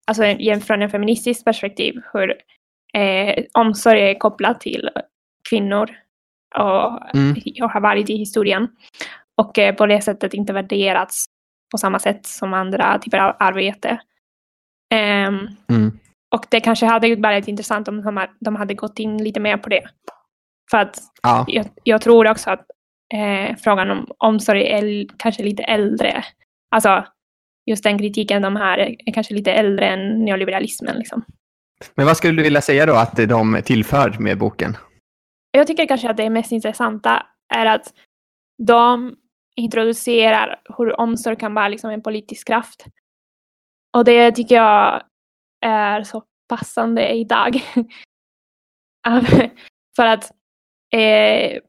alltså 0.07 0.23
från 0.65 0.81
en 0.81 0.89
feministisk 0.89 1.45
perspektiv, 1.45 2.01
hur 2.13 2.35
eh, 2.93 3.43
omsorg 3.53 4.01
är 4.01 4.19
kopplat 4.19 4.61
till 4.61 4.89
kvinnor 5.49 5.89
och, 6.55 7.15
mm. 7.15 7.35
och 7.61 7.71
har 7.71 7.81
varit 7.81 8.09
i 8.09 8.17
historien 8.17 8.67
och 9.41 9.59
eh, 9.59 9.75
på 9.75 9.85
det 9.85 10.01
sättet 10.01 10.33
inte 10.33 10.53
värderats 10.53 11.25
på 11.73 11.77
samma 11.77 11.99
sätt 11.99 12.25
som 12.25 12.53
andra 12.53 12.99
typer 12.99 13.17
av 13.17 13.35
arbete. 13.39 13.89
Um, 14.93 15.47
mm. 15.69 15.99
Och 16.35 16.45
det 16.49 16.59
kanske 16.59 16.85
hade 16.85 17.15
varit 17.15 17.47
intressant 17.47 17.87
om 17.87 18.27
de 18.39 18.55
hade 18.55 18.73
gått 18.73 18.99
in 18.99 19.23
lite 19.23 19.39
mer 19.39 19.57
på 19.57 19.69
det. 19.69 19.83
För 20.71 20.77
att 20.77 20.99
ja. 21.23 21.45
jag, 21.47 21.65
jag, 21.83 22.01
tror 22.01 22.27
också 22.27 22.49
att 22.49 22.65
eh, 23.13 23.55
frågan 23.57 23.91
om 23.91 24.07
omsorg 24.17 24.63
är 24.63 25.05
kanske 25.17 25.43
lite 25.43 25.63
äldre. 25.63 26.23
Alltså 26.71 27.05
just 27.65 27.83
den 27.83 27.97
kritiken 27.97 28.41
de 28.41 28.55
här 28.55 28.77
är 28.77 29.13
kanske 29.13 29.33
lite 29.33 29.53
äldre 29.53 29.85
än 29.85 30.25
neoliberalismen. 30.25 30.97
Liksom. 30.97 31.25
Men 31.95 32.05
vad 32.05 32.17
skulle 32.17 32.37
du 32.37 32.43
vilja 32.43 32.61
säga 32.61 32.85
då 32.85 32.95
att 32.95 33.15
de 33.15 33.61
tillför 33.65 34.15
med 34.19 34.37
boken? 34.37 34.77
Jag 35.51 35.67
tycker 35.67 35.87
kanske 35.87 36.09
att 36.09 36.17
det 36.17 36.29
mest 36.29 36.51
intressanta 36.51 37.25
är 37.53 37.65
att 37.65 37.93
de 38.67 39.15
introducerar 39.55 40.61
hur 40.77 40.99
omsorg 40.99 41.35
kan 41.35 41.53
vara 41.53 41.67
liksom 41.67 41.89
en 41.89 42.01
politisk 42.01 42.47
kraft. 42.47 42.85
Och 43.97 44.05
det 44.05 44.31
tycker 44.31 44.55
jag 44.55 45.03
är 45.65 46.03
så 46.03 46.23
passande 46.47 47.09
idag. 47.13 47.63
För 49.95 50.05
att 50.05 50.31
eh, 50.95 51.59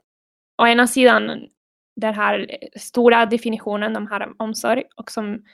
å 0.62 0.66
ena 0.66 0.86
sidan 0.86 1.48
den 1.96 2.14
här 2.14 2.58
stora 2.76 3.26
definitionen 3.26 3.92
de 3.92 4.06
har 4.06 4.20
om 4.20 4.34
omsorg 4.38 4.84
och 4.96 5.10
som 5.10 5.44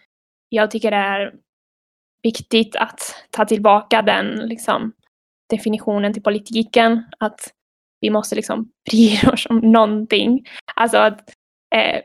jag 0.49 0.71
tycker 0.71 0.93
är 0.93 1.35
viktigt 2.23 2.77
att 2.77 3.01
ta 3.31 3.45
tillbaka 3.45 4.03
den 4.03 4.27
liksom, 4.27 4.93
definitionen 5.51 6.13
till 6.13 6.23
politiken. 6.23 7.05
Att 7.19 7.41
vi 8.01 8.11
måste 8.11 8.35
liksom 8.37 8.73
bry 8.91 9.19
oss 9.33 9.47
om 9.47 9.59
någonting. 9.59 10.47
Alltså 10.75 10.99
att 10.99 11.31
eh, 11.75 12.01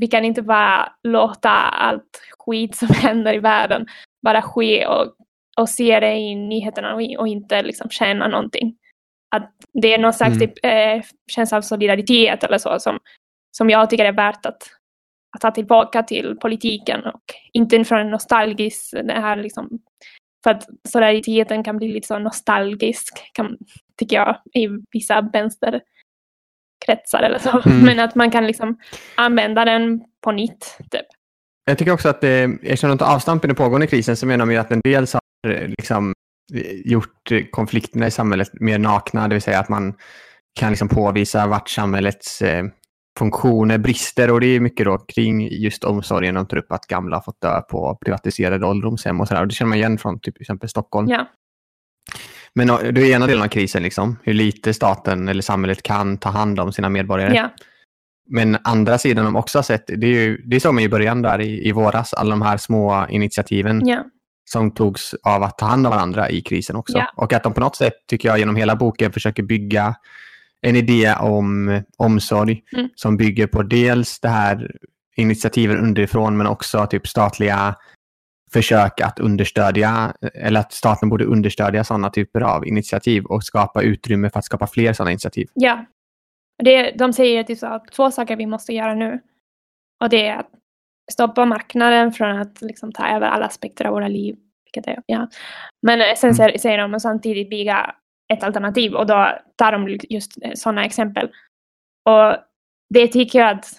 vi 0.00 0.06
kan 0.06 0.24
inte 0.24 0.42
bara 0.42 0.92
låta 1.02 1.50
allt 1.50 2.22
skit 2.38 2.76
som 2.76 2.88
händer 2.94 3.34
i 3.34 3.38
världen 3.38 3.86
bara 4.22 4.42
ske 4.42 4.86
och, 4.86 5.14
och 5.56 5.68
se 5.68 6.00
det 6.00 6.14
i 6.14 6.34
nyheterna 6.34 6.94
och, 6.94 7.02
och 7.18 7.28
inte 7.28 7.62
liksom 7.62 7.90
känna 7.90 8.28
någonting. 8.28 8.76
Att 9.36 9.52
det 9.72 9.94
är 9.94 9.98
någon 9.98 10.12
slags 10.12 10.36
mm. 10.36 10.48
typ, 10.48 10.52
eh, 10.62 11.04
känsla 11.30 11.58
av 11.58 11.62
solidaritet 11.62 12.44
eller 12.44 12.58
så 12.58 12.78
som, 12.78 12.98
som 13.56 13.70
jag 13.70 13.90
tycker 13.90 14.04
är 14.04 14.12
värt 14.12 14.46
att, 14.46 14.62
att 15.36 15.40
ta 15.40 15.50
tillbaka 15.50 16.02
till 16.02 16.36
politiken 16.40 17.04
och 17.04 17.22
inte 17.52 17.84
från 17.84 18.00
en 18.00 18.10
nostalgisk, 18.10 18.90
det 18.92 19.20
här 19.20 19.36
liksom, 19.36 19.68
för 20.44 20.50
att 20.50 20.66
solidariteten 20.88 21.64
kan 21.64 21.76
bli 21.76 21.92
lite 21.92 22.06
så 22.06 22.18
nostalgisk, 22.18 23.30
kan, 23.32 23.58
tycker 23.96 24.16
jag, 24.16 24.36
i 24.54 24.68
vissa 24.92 25.20
vänster 25.20 25.80
kretsar 26.88 27.22
eller 27.22 27.38
så. 27.38 27.62
Mm. 27.66 27.84
Men 27.84 28.00
att 28.00 28.14
man 28.14 28.30
kan 28.30 28.46
liksom 28.46 28.78
använda 29.14 29.64
den 29.64 30.00
på 30.24 30.32
nytt. 30.32 30.76
Typ. 30.90 31.06
Jag 31.64 31.78
tycker 31.78 31.92
också 31.92 32.08
att 32.08 32.20
det, 32.20 32.42
eftersom 32.62 32.88
de 32.88 32.98
tar 32.98 33.14
avstamp 33.14 33.44
i 33.44 33.46
den 33.46 33.56
pågående 33.56 33.86
krisen 33.86 34.16
så 34.16 34.26
menar 34.26 34.46
man 34.46 34.54
ju 34.54 34.60
att 34.60 34.70
en 34.70 34.80
del 34.84 35.06
har 35.12 35.68
liksom 35.78 36.12
gjort 36.84 37.30
konflikterna 37.50 38.06
i 38.06 38.10
samhället 38.10 38.48
mer 38.52 38.78
nakna, 38.78 39.28
det 39.28 39.34
vill 39.34 39.42
säga 39.42 39.60
att 39.60 39.68
man 39.68 39.94
kan 40.60 40.70
liksom 40.70 40.88
påvisa 40.88 41.46
vart 41.46 41.68
samhällets 41.68 42.42
eh, 42.42 42.64
funktioner 43.18 43.78
brister 43.78 44.30
och 44.30 44.40
det 44.40 44.46
är 44.46 44.60
mycket 44.60 44.86
då 44.86 44.98
kring 44.98 45.48
just 45.48 45.84
omsorgen. 45.84 46.34
De 46.34 46.46
tar 46.46 46.56
upp 46.56 46.72
att 46.72 46.86
gamla 46.86 47.16
har 47.16 47.22
fått 47.22 47.40
dö 47.40 47.60
på 47.60 47.98
privatiserade 48.04 48.66
ålderdomshem 48.66 49.20
och 49.20 49.28
sådär. 49.28 49.46
Det 49.46 49.54
känner 49.54 49.68
man 49.68 49.78
igen 49.78 49.98
från 49.98 50.20
typ, 50.20 50.40
exempel 50.40 50.68
Stockholm. 50.68 51.08
Ja. 51.08 51.26
Men 52.66 52.94
det 52.94 53.00
är 53.02 53.14
ena 53.14 53.26
delen 53.26 53.42
av 53.42 53.48
krisen, 53.48 53.82
liksom, 53.82 54.16
hur 54.22 54.34
lite 54.34 54.74
staten 54.74 55.28
eller 55.28 55.42
samhället 55.42 55.82
kan 55.82 56.18
ta 56.18 56.28
hand 56.28 56.60
om 56.60 56.72
sina 56.72 56.88
medborgare. 56.88 57.34
Ja. 57.34 57.50
Men 58.30 58.58
andra 58.64 58.98
sidan 58.98 59.24
de 59.24 59.36
också 59.36 59.58
har 59.58 59.62
sett, 59.62 59.86
det, 59.86 60.06
är 60.06 60.10
ju, 60.10 60.36
det 60.46 60.60
såg 60.60 60.74
man 60.74 60.82
i 60.82 60.88
början 60.88 61.22
där 61.22 61.40
i, 61.40 61.68
i 61.68 61.72
våras, 61.72 62.14
alla 62.14 62.30
de 62.30 62.42
här 62.42 62.56
små 62.56 63.06
initiativen 63.10 63.82
Ja. 63.86 64.04
som 64.50 64.70
togs 64.70 65.14
av 65.22 65.42
att 65.42 65.58
ta 65.58 65.66
hand 65.66 65.86
om 65.86 65.90
varandra 65.92 66.30
i 66.30 66.40
krisen 66.40 66.76
också. 66.76 66.98
Ja. 66.98 67.12
Och 67.16 67.32
att 67.32 67.42
de 67.42 67.52
på 67.54 67.60
något 67.60 67.76
sätt, 67.76 67.94
tycker 68.08 68.28
jag, 68.28 68.38
genom 68.38 68.56
hela 68.56 68.76
boken 68.76 69.12
försöker 69.12 69.42
bygga 69.42 69.94
en 70.60 70.76
idé 70.76 71.14
om 71.20 71.82
omsorg 71.98 72.62
Mm. 72.72 72.88
som 72.94 73.16
bygger 73.16 73.46
på 73.46 73.62
dels 73.62 74.20
det 74.20 74.28
här 74.28 74.70
initiativen 75.16 75.78
underifrån 75.78 76.36
men 76.36 76.46
också 76.46 76.86
typ 76.86 77.06
statliga 77.08 77.74
försök 78.52 79.00
att 79.00 79.18
understödja, 79.18 80.14
eller 80.34 80.60
att 80.60 80.72
staten 80.72 81.08
borde 81.08 81.24
understödja 81.24 81.84
sådana 81.84 82.10
typer 82.10 82.40
av 82.40 82.66
initiativ 82.66 83.24
och 83.24 83.44
skapa 83.44 83.82
utrymme 83.82 84.30
för 84.30 84.38
att 84.38 84.44
skapa 84.44 84.66
fler 84.66 84.92
sådana 84.92 85.10
initiativ. 85.10 85.48
Ja. 85.54 85.84
Det, 86.62 86.90
de 86.90 87.12
säger 87.12 87.42
typ 87.42 87.58
så 87.58 87.66
att 87.66 87.92
två 87.92 88.10
saker 88.10 88.36
vi 88.36 88.46
måste 88.46 88.72
göra 88.72 88.94
nu. 88.94 89.20
Och 90.04 90.10
det 90.10 90.26
är 90.26 90.36
att 90.36 90.50
stoppa 91.12 91.44
marknaden 91.44 92.12
från 92.12 92.38
att 92.38 92.62
liksom 92.62 92.92
ta 92.92 93.08
över 93.08 93.26
alla 93.26 93.46
aspekter 93.46 93.84
av 93.84 93.92
våra 93.92 94.08
liv. 94.08 94.36
Vilket 94.64 94.86
är, 94.92 95.02
ja. 95.06 95.28
Men 95.82 96.00
eh, 96.00 96.14
sen 96.16 96.30
Mm. 96.30 96.58
säger, 96.58 96.78
de 96.78 96.94
att 96.94 97.02
samtidigt 97.02 97.50
bygga 97.50 97.94
ett 98.32 98.42
alternativ 98.42 98.94
och 98.94 99.06
då 99.06 99.38
tar 99.56 99.72
de 99.72 99.98
just 100.08 100.32
sådana 100.54 100.84
exempel. 100.84 101.30
Och 102.04 102.36
det 102.94 103.08
tycker 103.08 103.38
jag 103.38 103.50
att 103.50 103.72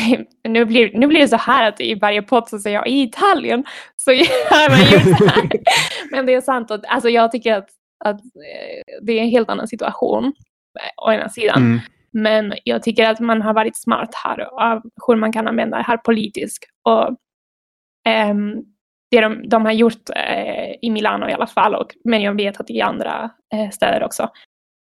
nu 0.48 0.64
blir, 0.64 0.98
nu 0.98 1.06
blir 1.06 1.20
det 1.20 1.28
så 1.28 1.36
här 1.36 1.68
att 1.68 1.80
i 1.80 1.94
varje 1.94 2.22
podd 2.22 2.48
så 2.48 2.58
säger 2.58 2.76
jag 2.76 2.88
i 2.88 3.02
Italien 3.02 3.64
så 3.96 4.12
gör 4.12 4.70
man 4.70 4.78
ju 4.78 5.16
så 5.16 5.24
här. 5.24 5.50
Men 6.10 6.26
det 6.26 6.34
är 6.34 6.40
sant 6.40 6.70
att 6.70 6.86
alltså 6.86 7.08
jag 7.08 7.32
tycker 7.32 7.54
att, 7.54 7.68
att 8.04 8.20
eh, 8.20 9.02
det 9.02 9.12
är 9.12 9.22
en 9.22 9.30
helt 9.30 9.48
annan 9.48 9.68
situation 9.68 10.24
eh, 10.24 11.06
å 11.06 11.12
ena 11.12 11.28
sidan. 11.28 11.62
Mm. 11.62 11.80
Men 12.12 12.54
jag 12.64 12.82
tycker 12.82 13.10
att 13.10 13.20
man 13.20 13.42
har 13.42 13.54
varit 13.54 13.76
smart 13.76 14.14
här 14.24 14.40
av 14.40 14.82
hur 15.06 15.16
man 15.16 15.32
kan 15.32 15.48
använda 15.48 15.76
det 15.76 15.82
här 15.82 15.96
politiskt. 15.96 16.64
Och 16.88 17.16
ehm, 18.08 18.54
det 19.10 19.20
de, 19.20 19.48
de 19.48 19.64
har 19.64 19.72
gjort 19.72 20.10
eh, 20.16 20.74
i 20.82 20.90
Milano 20.90 21.28
i 21.28 21.32
alla 21.32 21.46
fall, 21.46 21.74
och, 21.74 21.94
men 22.04 22.22
jag 22.22 22.34
vet 22.34 22.60
att 22.60 22.70
i 22.70 22.80
andra 22.80 23.30
eh, 23.54 23.70
städer 23.70 24.04
också, 24.04 24.30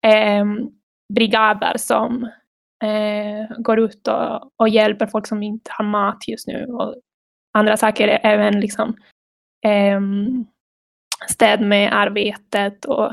ehm, 0.06 0.68
brigader 1.14 1.72
som 1.76 2.28
eh, 2.84 3.58
går 3.58 3.78
ut 3.78 4.08
och, 4.08 4.52
och 4.56 4.68
hjälper 4.68 5.06
folk 5.06 5.26
som 5.26 5.42
inte 5.42 5.70
har 5.74 5.84
mat 5.84 6.28
just 6.28 6.46
nu. 6.46 6.66
Och 6.66 6.94
andra 7.58 7.76
saker 7.76 8.20
även 8.22 8.60
liksom 8.60 8.96
eh, 9.64 10.00
städ 11.28 11.60
med 11.60 11.92
arbetet 11.92 12.84
och 12.84 13.12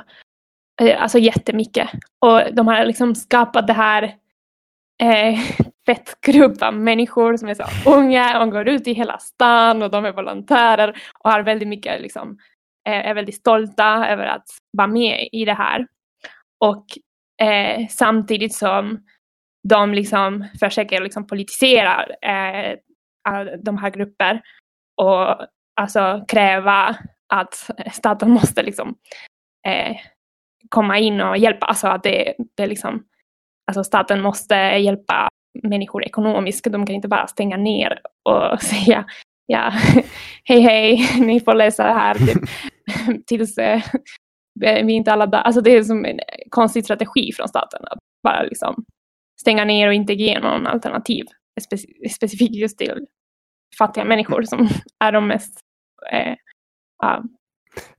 eh, 0.81 1.01
alltså 1.01 1.17
jättemycket. 1.17 1.89
Och 2.19 2.41
de 2.53 2.67
har 2.67 2.85
liksom 2.85 3.15
skapat 3.15 3.67
det 3.67 3.73
här 3.73 4.03
eh, 5.03 5.39
fett 5.85 6.21
grupp 6.21 6.61
av 6.61 6.73
människor 6.73 7.37
som 7.37 7.49
är 7.49 7.53
så 7.53 7.89
unga 7.89 8.41
och 8.41 8.51
går 8.51 8.67
ut 8.67 8.87
i 8.87 8.93
hela 8.93 9.17
stan 9.17 9.81
och 9.81 9.91
de 9.91 10.05
är 10.05 10.11
volontärer 10.11 10.97
och 11.19 11.31
har 11.31 11.41
väldigt 11.43 11.67
mycket 11.67 12.01
liksom, 12.01 12.37
eh, 12.87 13.07
är 13.07 13.13
väldigt 13.13 13.35
stolta 13.35 14.07
över 14.07 14.25
att 14.25 14.45
vara 14.71 14.87
med 14.87 15.29
i 15.31 15.45
det 15.45 15.53
här. 15.53 15.87
Och 16.59 16.85
eh, 17.47 17.87
samtidigt 17.89 18.55
som 18.55 19.05
de 19.69 19.93
liksom 19.93 20.45
försöker 20.59 21.01
liksom 21.01 21.27
politisera 21.27 22.05
eh, 22.05 22.77
de 23.63 23.77
här 23.77 23.89
grupper 23.89 24.41
och 25.01 25.47
alltså 25.81 26.25
kräva 26.27 26.95
att 27.33 27.69
staten 27.91 28.31
måste 28.31 28.63
liksom 28.63 28.95
eh, 29.67 29.95
komma 30.69 30.99
in 30.99 31.21
och 31.21 31.37
hjälpa. 31.37 31.65
Alltså 31.65 31.87
att 31.87 32.03
det, 32.03 32.33
det 32.57 32.67
liksom, 32.67 33.03
alltså 33.67 33.83
staten 33.83 34.21
måste 34.21 34.55
hjälpa 34.55 35.29
människor 35.63 36.03
ekonomiskt. 36.03 36.71
De 36.71 36.85
kan 36.85 36.95
inte 36.95 37.07
bara 37.07 37.27
stänga 37.27 37.57
ner 37.57 37.99
och 38.29 38.61
säga 38.61 39.05
ja, 39.45 39.73
hej 40.43 40.61
hej, 40.61 41.09
ni 41.19 41.39
får 41.39 41.53
läsa 41.53 41.83
det 41.83 41.93
här 41.93 42.15
typ, 42.15 42.49
tills 43.27 43.57
eh, 43.57 43.81
vi 44.59 44.93
inte 44.93 45.13
alla 45.13 45.25
dör. 45.25 45.39
Alltså 45.39 45.61
det 45.61 45.71
är 45.71 45.83
som 45.83 46.05
en 46.05 46.19
konstig 46.49 46.83
strategi 46.83 47.31
från 47.33 47.47
staten 47.47 47.85
att 47.91 47.99
bara 48.23 48.43
liksom 48.43 48.85
stänga 49.45 49.65
ner 49.65 49.87
och 49.87 49.93
inte 49.93 50.13
ge 50.13 50.39
någon 50.39 50.67
alternativ. 50.67 51.25
Speci- 51.61 52.09
specifikt 52.15 52.55
just 52.55 52.77
till 52.77 53.05
fattiga 53.77 54.05
människor 54.05 54.43
som 54.43 54.69
är 54.99 55.11
de 55.11 55.27
mest 55.27 55.59
eh, 56.11 56.33
ja, 57.01 57.23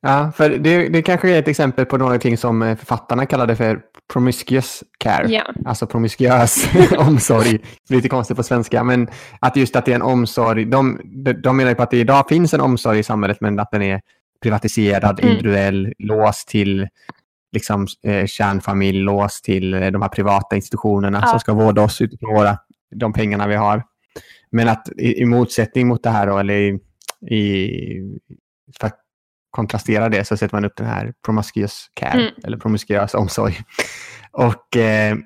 Ja, 0.00 0.32
för 0.36 0.50
det, 0.50 0.88
det 0.88 1.02
kanske 1.02 1.30
är 1.30 1.38
ett 1.38 1.48
exempel 1.48 1.86
på 1.86 1.96
någonting 1.98 2.36
som 2.36 2.62
eh, 2.62 2.76
författarna 2.76 3.26
kallade 3.26 3.56
för 3.56 3.80
promiscuous 4.12 4.84
care. 4.98 5.26
ja, 5.32 5.52
Alltså 5.66 5.86
promiskuös 5.86 6.68
omsorg. 6.98 7.58
Det 7.88 7.94
är 7.94 7.96
lite 7.96 8.08
konstigt 8.08 8.36
på 8.36 8.42
svenska, 8.42 8.84
men 8.84 9.08
att 9.40 9.56
just 9.56 9.76
att 9.76 9.84
det 9.84 9.90
är 9.90 9.94
en 9.96 10.02
omsorg. 10.02 10.64
De, 10.64 11.00
de, 11.04 11.32
de 11.32 11.56
menar 11.56 11.70
ju 11.70 11.74
på 11.74 11.82
att 11.82 11.90
det 11.90 11.96
idag 11.98 12.28
finns 12.28 12.54
en 12.54 12.60
omsorg 12.60 12.98
i 12.98 13.02
samhället, 13.02 13.40
men 13.40 13.58
att 13.60 13.70
den 13.70 13.82
är 13.82 14.00
privatiserad, 14.42 15.20
Mm. 15.20 15.30
individuell, 15.32 15.92
låst 15.98 16.48
till 16.48 16.88
liksom, 17.56 17.86
eh, 18.02 18.26
kärnfamilj, 18.26 18.98
låst 18.98 19.44
till 19.44 19.74
eh, 19.74 19.90
de 19.90 20.02
här 20.02 20.08
privata 20.08 20.56
institutionerna 20.56 21.18
Ja. 21.22 21.28
som 21.28 21.40
ska 21.40 21.54
vårda 21.54 21.82
oss 21.82 22.00
utifrån 22.00 22.34
våra, 22.34 22.58
de 22.94 23.12
pengarna 23.12 23.46
vi 23.46 23.54
har. 23.54 23.82
Men 24.50 24.68
att 24.68 24.88
i, 24.98 25.22
i 25.22 25.24
motsättning 25.24 25.86
mot 25.88 26.02
det 26.02 26.10
här, 26.10 26.26
då, 26.26 26.38
eller 26.38 26.54
i, 26.54 26.78
i, 27.36 27.70
för 28.80 28.86
att 28.86 28.98
kontrastera 29.50 30.08
det, 30.08 30.24
så 30.24 30.36
sätter 30.36 30.56
man 30.56 30.64
upp 30.64 30.76
den 30.76 30.86
här 30.86 31.12
promiscuous 31.24 31.90
care, 31.94 32.20
Mm. 32.20 32.32
eller 32.44 32.58
promiskuös 32.58 33.14
omsorg. 33.14 33.54
Och 34.32 34.76
eh, 34.76 35.16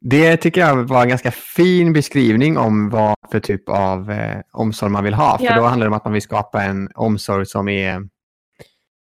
det 0.00 0.36
tycker 0.36 0.60
jag 0.60 0.76
var 0.76 1.02
en 1.02 1.08
ganska 1.08 1.30
fin 1.30 1.92
beskrivning 1.92 2.58
om 2.58 2.90
vad 2.90 3.14
för 3.32 3.40
typ 3.40 3.68
av 3.68 4.10
eh, 4.10 4.40
omsorg 4.52 4.92
man 4.92 5.04
vill 5.04 5.14
ha. 5.14 5.38
För 5.38 5.44
Ja. 5.44 5.56
då 5.56 5.62
handlar 5.62 5.86
det 5.86 5.90
om 5.90 5.96
att 5.96 6.04
man 6.04 6.12
vill 6.12 6.22
skapa 6.22 6.62
en 6.62 6.88
omsorg 6.94 7.46
som 7.46 7.68
är 7.68 8.08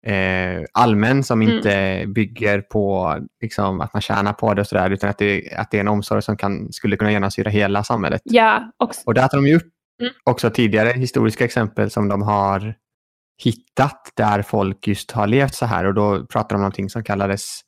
eh, 0.06 0.64
allmän, 0.72 1.22
som 1.24 1.42
Mm. 1.42 1.56
inte 1.56 2.04
bygger 2.06 2.60
på 2.60 3.16
liksom, 3.42 3.80
att 3.80 3.92
man 3.92 4.02
tjänar 4.02 4.32
på 4.32 4.54
det 4.54 4.60
och 4.60 4.66
sådär, 4.66 4.90
utan 4.90 5.10
att 5.10 5.18
det, 5.18 5.52
att 5.56 5.70
det 5.70 5.76
är 5.76 5.80
en 5.80 5.88
omsorg 5.88 6.22
som 6.22 6.36
kan, 6.36 6.72
skulle 6.72 6.96
kunna 6.96 7.12
genomsyra 7.12 7.50
hela 7.50 7.84
samhället. 7.84 8.20
ja, 8.24 8.72
och, 8.78 8.90
Och 9.06 9.14
där 9.14 9.28
tar 9.28 9.38
de 9.38 9.46
ju 9.46 9.56
upp 9.56 9.70
Mm. 10.00 10.12
också 10.24 10.50
tidigare 10.50 10.88
historiska 10.88 11.44
exempel 11.44 11.90
som 11.90 12.08
de 12.08 12.22
har 12.22 12.74
hittat 13.42 14.12
där 14.16 14.42
folk 14.42 14.86
just 14.88 15.10
har 15.10 15.26
levt 15.26 15.54
så 15.54 15.66
här 15.66 15.84
och 15.84 15.94
då 15.94 16.26
pratar 16.26 16.48
de 16.48 16.54
om 16.54 16.60
någonting 16.60 16.90
som 16.90 17.04
kallades 17.04 17.60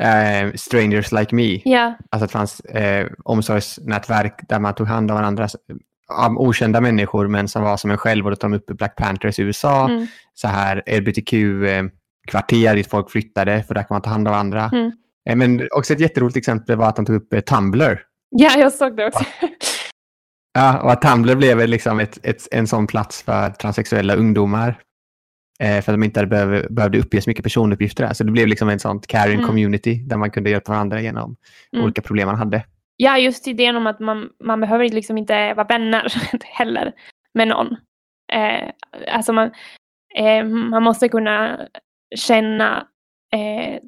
eh, 0.00 0.52
Strangers 0.54 1.12
Like 1.12 1.34
Me. 1.34 1.60
ja, 1.64 1.94
Alltså 2.10 2.14
att 2.14 2.20
det 2.20 2.28
fanns 2.32 2.60
eh, 2.60 3.08
omsorgsnätverk 3.24 4.40
där 4.48 4.58
man 4.58 4.74
tog 4.74 4.86
hand 4.86 5.10
om 5.10 5.16
varandra 5.16 5.48
av 6.10 6.38
okända 6.38 6.80
människor 6.80 7.28
men 7.28 7.48
som 7.48 7.62
var 7.62 7.76
som 7.76 7.90
en 7.90 7.98
själv 7.98 8.24
och 8.24 8.30
då 8.30 8.36
tog 8.36 8.50
de 8.50 8.56
upp 8.56 8.66
Black 8.66 8.96
Panthers 8.96 9.38
i 9.38 9.42
USA, 9.42 9.88
mm, 9.88 10.06
så 10.34 10.48
här 10.48 10.82
LBTQ-kvarter 10.86 12.74
dit 12.76 12.90
folk 12.90 13.10
flyttade 13.10 13.62
för 13.62 13.74
där 13.74 13.82
kan 13.82 13.94
man 13.94 14.02
ta 14.02 14.10
hand 14.10 14.28
om 14.28 14.32
varandra. 14.32 14.70
Mm. 14.72 14.92
Eh, 15.30 15.36
Men 15.36 15.68
också 15.76 15.92
ett 15.92 16.00
jätteroligt 16.00 16.36
exempel 16.36 16.76
var 16.76 16.88
att 16.88 16.96
de 16.96 17.04
tog 17.06 17.16
upp 17.16 17.32
eh, 17.32 17.40
Tumblr. 17.40 18.02
ja, 18.30 18.50
jag 18.58 18.72
såg 18.72 18.96
det 18.96 19.06
också. 19.06 19.24
Ja, 20.52 20.80
och 20.80 20.92
att 20.92 21.02
Tumblr 21.02 21.34
blev 21.34 21.68
liksom 21.68 22.00
ett, 22.00 22.18
ett, 22.26 22.48
en 22.50 22.66
sån 22.66 22.86
plats 22.86 23.22
för 23.22 23.50
transsexuella 23.50 24.14
ungdomar. 24.14 24.78
Eh, 25.62 25.82
för 25.82 25.92
att 25.92 25.98
de 25.98 26.02
inte 26.02 26.26
behöv, 26.26 26.66
behövde 26.74 26.98
uppge 26.98 27.20
så 27.22 27.30
mycket 27.30 27.42
personuppgifter. 27.42 28.06
Där. 28.06 28.12
Så 28.14 28.24
det 28.24 28.32
blev 28.32 28.46
liksom 28.46 28.68
en 28.68 28.78
sån 28.78 29.00
caring 29.00 29.34
Mm. 29.34 29.46
community 29.46 29.94
där 30.06 30.16
man 30.16 30.30
kunde 30.30 30.50
hjälpa 30.50 30.72
varandra 30.72 31.00
genom 31.00 31.36
Mm. 31.72 31.84
olika 31.84 32.02
problem 32.02 32.26
man 32.26 32.36
hade. 32.38 32.64
Ja, 33.02 33.18
just 33.18 33.48
idén 33.48 33.76
om 33.76 33.86
att 33.86 34.00
man, 34.00 34.30
man 34.44 34.60
behöver 34.60 34.88
liksom 34.88 35.18
inte 35.18 35.54
vara 35.54 35.66
vänner 35.66 36.12
heller 36.44 36.92
med 37.34 37.48
någon. 37.48 37.76
Eh, 38.32 38.70
alltså 39.14 39.32
man, 39.32 39.50
eh, 40.14 40.44
man 40.44 40.82
måste 40.82 41.08
kunna 41.08 41.60
känna... 42.16 42.86
Eh, 43.32 43.78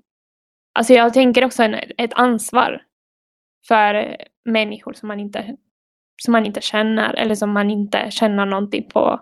alltså 0.75 0.92
jag 0.92 1.14
tänker 1.14 1.45
också 1.45 1.62
en, 1.62 1.75
ett 1.99 2.12
ansvar 2.14 2.83
för 3.69 4.16
människor 4.45 4.92
som 4.92 5.09
man, 5.09 5.21
inte, 5.21 5.57
som 6.23 6.33
man 6.33 6.47
inte 6.47 6.61
känner 6.61 7.14
eller 7.14 7.35
som 7.35 7.50
man 7.50 7.71
inte 7.71 8.11
känner 8.11 8.47
någonting 8.47 8.88
på 8.92 9.21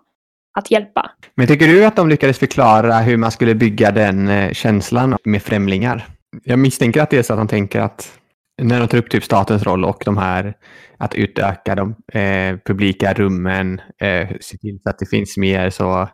att 0.59 0.71
hjälpa. 0.71 1.11
Men 1.35 1.47
tycker 1.47 1.67
du 1.67 1.85
att 1.85 1.97
de 1.97 2.09
lyckades 2.09 2.39
förklara 2.39 2.99
hur 2.99 3.17
man 3.17 3.31
skulle 3.31 3.55
bygga 3.55 3.91
den 3.91 4.29
eh, 4.29 4.53
känslan 4.53 5.17
med 5.25 5.43
främlingar? 5.43 6.07
Jag 6.45 6.59
misstänker 6.59 7.03
att 7.03 7.11
det 7.11 7.19
är 7.19 7.23
så 7.23 7.33
att 7.33 7.39
de 7.39 7.49
tänker 7.49 7.81
att 7.81 8.20
när 8.63 8.81
de 8.81 8.89
tar 8.89 8.99
upp 8.99 9.11
typ 9.11 9.25
statens 9.25 9.63
roll 9.63 9.85
och 9.85 10.03
de 10.05 10.19
här 10.19 10.55
att 10.99 11.15
utöka 11.15 11.75
de 11.75 11.91
eh, 12.13 12.57
publika 12.65 13.13
rummen, 13.13 13.81
eh, 14.01 14.29
se 14.41 14.57
till 14.57 14.81
så 14.83 14.91
att 14.91 14.99
det 14.99 15.07
finns 15.07 15.37
mer 15.37 15.71
så 15.71 16.09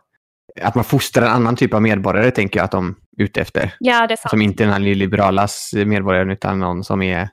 att 0.61 0.75
man 0.75 0.83
fostrar 0.83 1.25
en 1.25 1.31
annan 1.31 1.55
typ 1.55 1.73
av 1.73 1.81
medborgare 1.81 2.31
tänker 2.31 2.59
jag 2.59 2.65
att 2.65 2.71
de 2.71 2.95
ute 3.17 3.41
efter. 3.41 3.73
Ja, 3.79 4.07
det 4.07 4.13
är 4.13 4.15
sant. 4.15 4.29
Som 4.29 4.41
inte 4.41 4.63
är 4.63 4.65
den 4.65 4.73
här 4.73 4.79
nyliberalas 4.79 5.73
medborgaren 5.85 6.29
utan 6.29 6.59
någon 6.59 6.83
som 6.83 7.01
är 7.01 7.29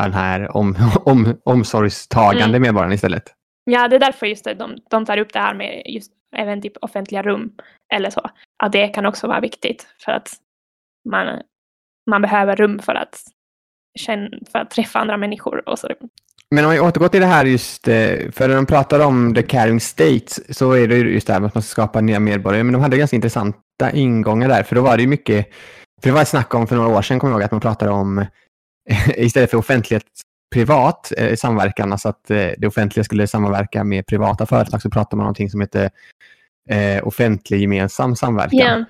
den 0.00 0.12
här 0.12 0.56
om, 0.56 0.76
om, 1.04 1.40
omsorgstagande 1.44 2.44
Mm. 2.44 2.62
medborgaren 2.62 2.92
istället. 2.92 3.32
Ja, 3.64 3.88
det 3.88 3.96
är 3.96 4.00
därför 4.00 4.26
just 4.26 4.44
det, 4.44 4.54
de, 4.54 4.76
de 4.90 5.04
tar 5.04 5.18
upp 5.18 5.32
det 5.32 5.38
här 5.38 5.54
med 5.54 5.82
just 5.86 6.12
även 6.36 6.62
typ 6.62 6.76
offentliga 6.80 7.22
rum 7.22 7.52
eller 7.94 8.10
så. 8.10 8.30
Att 8.62 8.72
det 8.72 8.88
kan 8.88 9.06
också 9.06 9.26
vara 9.26 9.40
viktigt 9.40 9.86
för 10.04 10.12
att 10.12 10.28
man, 11.10 11.42
man 12.10 12.22
behöver 12.22 12.56
rum 12.56 12.78
för 12.78 12.94
att, 12.94 13.22
för 14.52 14.58
att 14.58 14.70
träffa 14.70 14.98
andra 14.98 15.16
människor 15.16 15.68
och 15.68 15.78
så. 15.78 15.88
Men 16.50 16.64
om 16.64 16.70
vi 16.70 16.80
återgår 16.80 17.08
till 17.08 17.20
det 17.20 17.26
här 17.26 17.44
just, 17.44 17.88
eh, 17.88 18.30
för 18.32 18.48
när 18.48 18.54
de 18.54 18.66
pratar 18.66 19.00
om 19.00 19.34
the 19.34 19.42
caring 19.42 19.80
state 19.80 20.26
så 20.50 20.72
är 20.72 20.88
det 20.88 20.96
ju 20.96 21.14
just 21.14 21.26
det 21.26 21.32
här 21.32 21.40
med 21.40 21.48
att 21.48 21.54
man 21.54 21.62
ska 21.62 21.70
skapa 21.70 22.00
nya 22.00 22.20
medborgare. 22.20 22.62
Men 22.62 22.72
de 22.72 22.82
hade 22.82 22.96
ganska 22.96 23.16
intressanta 23.16 23.90
ingångar 23.92 24.48
där, 24.48 24.62
för 24.62 24.74
då 24.76 24.82
var 24.82 24.96
det 24.96 25.02
ju 25.02 25.08
mycket, 25.08 25.46
för 26.02 26.08
det 26.10 26.14
var 26.14 26.22
ett 26.22 26.28
snack 26.28 26.54
om 26.54 26.66
för 26.66 26.76
några 26.76 26.98
år 26.98 27.02
sedan, 27.02 27.18
kommer 27.18 27.32
jag 27.32 27.38
ihåg, 27.38 27.44
att 27.44 27.50
man 27.50 27.60
pratade 27.60 27.90
om 27.90 28.26
istället 29.16 29.50
för 29.50 29.58
offentlighet 29.58 30.04
privat 30.54 31.12
eh, 31.16 31.36
samverkan, 31.36 31.92
alltså 31.92 32.08
att 32.08 32.30
eh, 32.30 32.50
det 32.58 32.66
offentliga 32.66 33.04
skulle 33.04 33.26
samverka 33.26 33.84
med 33.84 34.06
privata 34.06 34.46
företag, 34.46 34.82
så 34.82 34.90
pratar 34.90 35.16
man 35.16 35.22
om 35.22 35.26
någonting 35.26 35.50
som 35.50 35.60
heter 35.60 35.90
offentlig 37.02 37.60
gemensam 37.60 38.16
samverkan. 38.16 38.84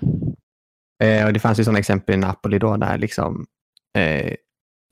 Eh, 1.02 1.26
och 1.26 1.32
det 1.32 1.40
fanns 1.40 1.60
ju 1.60 1.64
sådana 1.64 1.78
exempel 1.78 2.14
i 2.14 2.18
Napoli 2.18 2.58
då 2.58 2.76
där 2.76 2.98
liksom, 2.98 3.46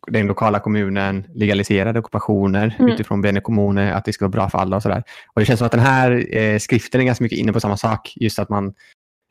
den 0.07 0.27
lokala 0.27 0.59
kommunen 0.61 1.27
legaliserade 1.35 1.99
ockupationer 1.99 2.77
Mm. 2.79 2.93
utifrån 2.93 3.23
Bene 3.23 3.41
Comune, 3.41 3.95
att 3.95 4.05
det 4.05 4.13
ska 4.13 4.25
vara 4.25 4.31
bra 4.31 4.51
för 4.51 4.59
alla 4.59 4.77
och 4.77 4.83
sådär. 4.83 5.03
Och 5.35 5.41
det 5.41 5.47
känns 5.47 5.59
som 5.59 5.67
att 5.67 5.73
den 5.73 5.81
här 5.81 6.37
eh, 6.37 6.59
skriften 6.59 7.01
är 7.01 7.05
ganska 7.05 7.25
mycket 7.25 7.39
inne 7.39 7.53
på 7.53 7.61
samma 7.61 7.77
sak. 7.77 8.13
Just 8.17 8.39
att 8.39 8.49
man 8.49 8.75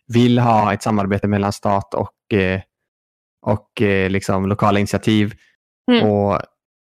vill 0.07 0.39
ha 0.39 0.73
ett 0.73 0.83
samarbete 0.83 1.27
mellan 1.27 1.53
stat 1.53 1.93
och, 1.93 2.33
eh, 2.37 2.61
och 3.45 3.81
eh, 3.81 4.09
liksom 4.09 4.45
lokala 4.47 4.79
initiativ 4.79 5.33
Mm. 5.91 6.09
och 6.09 6.41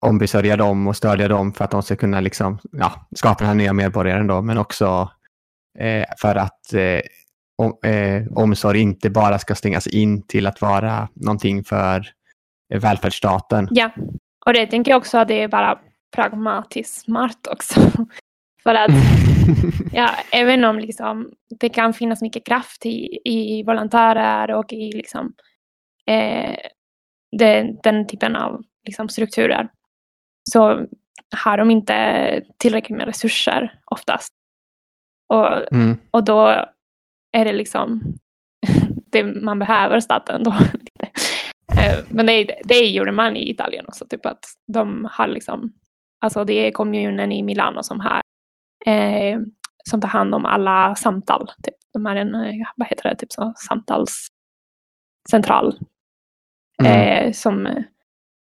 ombesörja 0.07 0.57
dem 0.57 0.87
och 0.87 0.97
stödja 0.97 1.29
dem 1.29 1.53
för 1.53 1.65
att 1.65 1.71
de 1.71 1.83
ska 1.83 1.97
kunna 1.97 2.21
liksom, 2.21 2.59
ja, 2.73 3.09
skapa 3.17 3.39
den 3.39 3.47
här 3.47 3.55
nya 3.55 3.73
medborgaren 3.73 4.27
då, 4.27 4.43
men 4.43 4.59
också 4.59 5.11
eh, 5.79 6.05
för 6.19 6.35
att 6.37 6.73
eh, 6.73 7.01
om, 7.59 7.91
eh, 7.91 8.23
omsorg 8.35 8.81
inte 8.81 9.11
bara 9.11 9.39
ska 9.39 9.55
stängas 9.55 9.87
in 9.87 10.23
till 10.27 10.47
att 10.47 10.61
vara 10.61 11.09
någonting 11.15 11.65
för 11.65 12.07
välfärdsstaten. 12.75 13.69
ja. 13.71 13.91
Och 14.47 14.53
det 14.53 14.67
tänker 14.67 14.91
jag 14.91 14.99
också 14.99 15.19
att 15.19 15.29
det 15.29 15.43
är 15.43 15.49
bara 15.49 15.79
pragmatiskt 16.17 17.01
smart 17.01 17.47
också. 17.51 17.81
för 18.63 18.75
att 18.75 18.91
Ja, 19.93 20.11
även 20.33 20.65
om 20.65 20.79
liksom, 20.79 21.33
det 21.61 21.69
kan 21.69 21.95
finnas 21.95 22.23
mycket 22.23 22.47
kraft 22.47 22.87
i, 22.87 23.19
i 23.25 23.63
volontärer 23.63 24.51
och 24.55 24.73
i 24.73 24.93
liksom, 24.93 25.33
eh, 26.07 26.57
den, 27.39 27.79
den 27.83 28.07
typen 28.07 28.37
av 28.37 28.63
liksom, 28.87 29.09
strukturer 29.09 29.69
så 30.51 30.87
har 31.45 31.59
de 31.59 31.71
inte 31.71 32.43
tillräckligt 32.59 32.99
med 32.99 33.07
resurser 33.07 33.79
oftast. 33.85 34.33
Och, 35.29 35.73
Mm. 35.75 35.99
och 36.11 36.25
då 36.25 36.47
är 37.33 37.45
det 37.45 37.53
liksom 37.53 38.03
det 39.13 39.25
man 39.25 39.59
behöver 39.59 40.01
staten 40.01 40.43
då. 40.45 40.55
Eh, 41.77 41.99
Men 42.11 42.27
det, 42.27 42.61
det 42.65 42.81
gjorde 42.91 43.13
man 43.13 43.37
i 43.37 43.51
Italien 43.51 43.85
också, 43.89 44.07
typ 44.07 44.27
att 44.27 44.45
de 44.73 45.09
har 45.13 45.27
liksom, 45.29 45.73
alltså 46.21 46.45
det 46.45 46.53
är 46.53 46.71
kommunen 46.71 47.33
i 47.33 47.43
Milano 47.43 47.83
som 47.83 48.01
har 48.01 48.21
eh, 48.87 49.39
som 49.91 50.01
tar 50.01 50.09
hand 50.09 50.35
om 50.35 50.45
alla 50.45 50.95
samtal. 50.95 51.51
Typ. 51.63 51.75
De 51.93 52.07
har 52.07 52.17
en, 52.17 52.35
eh, 52.35 52.67
vad 52.77 52.89
heter 52.89 53.09
det, 53.11 53.17
typ 53.17 53.33
så, 53.33 53.53
samtalscentral 53.57 55.79
Mm. 56.83 56.93
eh, 57.27 57.33
som 57.33 57.67
eh, 57.67 57.83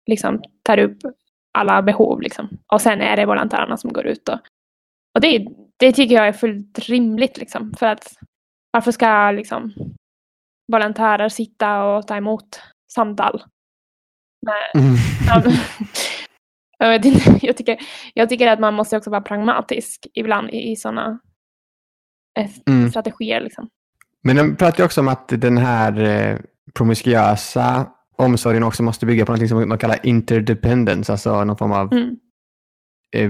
liksom 0.08 0.42
tar 0.64 0.78
upp 0.78 0.98
alla 1.58 1.82
behov. 1.82 2.22
Liksom. 2.22 2.50
Och 2.74 2.82
sen 2.82 3.02
är 3.02 3.16
det 3.16 3.26
volontärerna 3.26 3.78
som 3.78 3.94
går 3.94 4.06
ut. 4.08 4.30
Och, 4.30 4.40
och 5.16 5.22
det, 5.22 5.48
det 5.78 5.92
tycker 5.94 6.16
jag 6.16 6.28
är 6.28 6.34
fullt 6.34 6.80
rimligt. 6.80 7.38
Liksom, 7.38 7.74
för 7.80 7.86
att 7.86 8.14
varför 8.72 8.92
ska 8.92 9.32
liksom, 9.32 9.74
volontärer 10.72 11.30
sitta 11.30 11.84
och 11.84 12.08
ta 12.08 12.16
emot 12.18 12.62
samtal? 12.94 13.44
Nej, 14.42 14.84
Mm. 14.84 14.96
Ja, 15.28 15.42
men- 15.46 15.54
jag, 17.04 17.06
jag, 17.42 17.58
tycker, 17.58 17.78
jag 18.14 18.30
tycker 18.30 18.48
att 18.48 18.60
man 18.60 18.74
måste 18.74 18.98
också 18.98 19.10
vara 19.10 19.22
pragmatisk 19.22 20.08
ibland 20.14 20.50
i, 20.50 20.72
i 20.72 20.76
sådana 20.76 21.20
eh, 22.40 22.50
Mm. 22.70 22.90
strategier. 22.90 23.42
Liksom. 23.42 23.70
Men 24.24 24.36
de 24.36 24.56
pratar 24.56 24.78
ju 24.80 24.86
också 24.86 25.02
om 25.02 25.08
att 25.08 25.28
den 25.28 25.58
här 25.58 26.00
eh, 26.00 26.40
promiskuösa 26.74 27.92
omsorgen 28.16 28.64
också 28.64 28.84
måste 28.84 29.06
bygga 29.06 29.26
på 29.26 29.32
något 29.36 29.50
som 29.50 29.70
de 29.70 29.78
kallar 29.78 30.06
interdependence, 30.06 31.12
alltså 31.12 31.44
någon 31.44 31.58
form 31.58 31.72
av 31.72 31.94
Mm. 31.94 32.16
eh, 33.16 33.30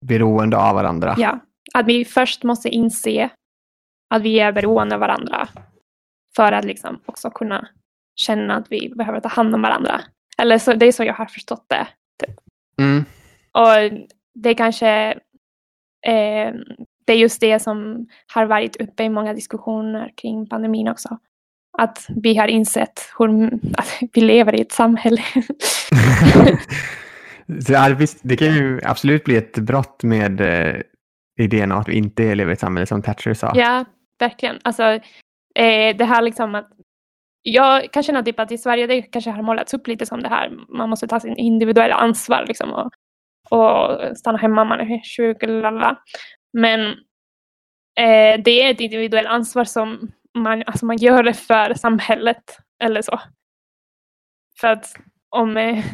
beroende 0.00 0.56
av 0.56 0.74
varandra. 0.74 1.14
Ja, 1.18 1.38
att 1.74 1.86
vi 1.86 2.04
först 2.04 2.42
måste 2.44 2.68
inse 2.68 3.30
att 4.14 4.22
vi 4.22 4.40
är 4.40 4.52
beroende 4.52 4.94
av 4.94 5.00
varandra 5.00 5.48
för 6.36 6.52
att 6.52 6.64
liksom 6.64 7.00
också 7.06 7.30
kunna 7.30 7.68
känna 8.16 8.56
att 8.56 8.66
vi 8.70 8.92
behöver 8.96 9.20
ta 9.20 9.28
hand 9.28 9.54
om 9.54 9.62
varandra. 9.62 10.00
Eller 10.38 10.58
så, 10.58 10.72
det 10.72 10.86
är 10.86 10.92
så 10.92 11.04
jag 11.04 11.14
har 11.14 11.26
förstått 11.26 11.66
det. 11.68 11.86
Mm. 12.82 13.04
Och 13.52 14.08
det 14.34 14.50
är 14.50 14.54
kanske 14.54 15.10
eh, 16.06 16.54
det 17.06 17.12
är 17.12 17.16
just 17.16 17.40
det 17.40 17.62
som 17.62 18.06
har 18.34 18.46
varit 18.46 18.76
uppe 18.76 19.02
i 19.02 19.08
många 19.08 19.34
diskussioner 19.34 20.12
kring 20.16 20.46
pandemin 20.46 20.88
också. 20.88 21.18
Att 21.78 22.06
vi 22.08 22.36
har 22.36 22.48
insett 22.48 23.12
hur, 23.18 23.60
att 23.76 23.98
vi 24.12 24.20
lever 24.20 24.54
i 24.54 24.60
ett 24.60 24.72
samhälle. 24.72 25.22
Det 28.22 28.36
kan 28.36 28.54
ju 28.54 28.80
absolut 28.84 29.24
bli 29.24 29.36
ett 29.36 29.58
brott 29.58 30.02
med 30.02 30.40
eh, 30.40 30.80
idén 31.38 31.72
att 31.72 31.88
vi 31.88 31.94
inte 31.94 32.34
lever 32.34 32.50
i 32.50 32.52
ett 32.52 32.60
samhälle 32.60 32.86
som 32.86 33.02
Thatcher 33.02 33.34
sa. 33.34 33.52
ja, 33.54 33.84
verkligen. 34.18 34.58
Alltså, 34.64 34.82
eh, 35.54 35.96
det 35.96 36.04
här 36.04 36.22
liksom 36.22 36.54
att 36.54 36.70
jag 37.48 37.92
kan 37.92 38.02
känna 38.02 38.22
typ 38.22 38.40
att 38.40 38.52
i 38.52 38.58
Sverige 38.58 38.86
det 38.86 39.02
kanske 39.02 39.30
har 39.30 39.42
målats 39.42 39.74
upp 39.74 39.86
lite 39.86 40.06
som 40.06 40.22
det 40.22 40.28
här. 40.28 40.50
Man 40.68 40.90
måste 40.90 41.08
ta 41.08 41.20
sin 41.20 41.36
individuella 41.36 41.94
ansvar 41.94 42.44
liksom 42.48 42.72
och, 42.72 42.90
och 43.50 44.16
stanna 44.16 44.38
hemma 44.38 44.62
om 44.62 44.68
man 44.68 44.80
är 44.80 45.16
sjuk 45.16 45.42
eller 45.42 45.62
lalala. 45.62 45.98
Men 46.52 46.80
eh, 48.00 48.42
det 48.44 48.62
är 48.62 48.70
ett 48.70 48.80
individuellt 48.80 49.28
ansvar 49.28 49.64
som 49.64 50.12
man, 50.34 50.62
alltså 50.66 50.86
man 50.86 50.96
gör 50.96 51.22
det 51.22 51.34
för 51.34 51.74
samhället 51.74 52.58
eller 52.84 53.02
så. 53.02 53.20
För 54.60 54.68
att 54.68 54.94
om 55.30 55.56
eh, 55.56 55.84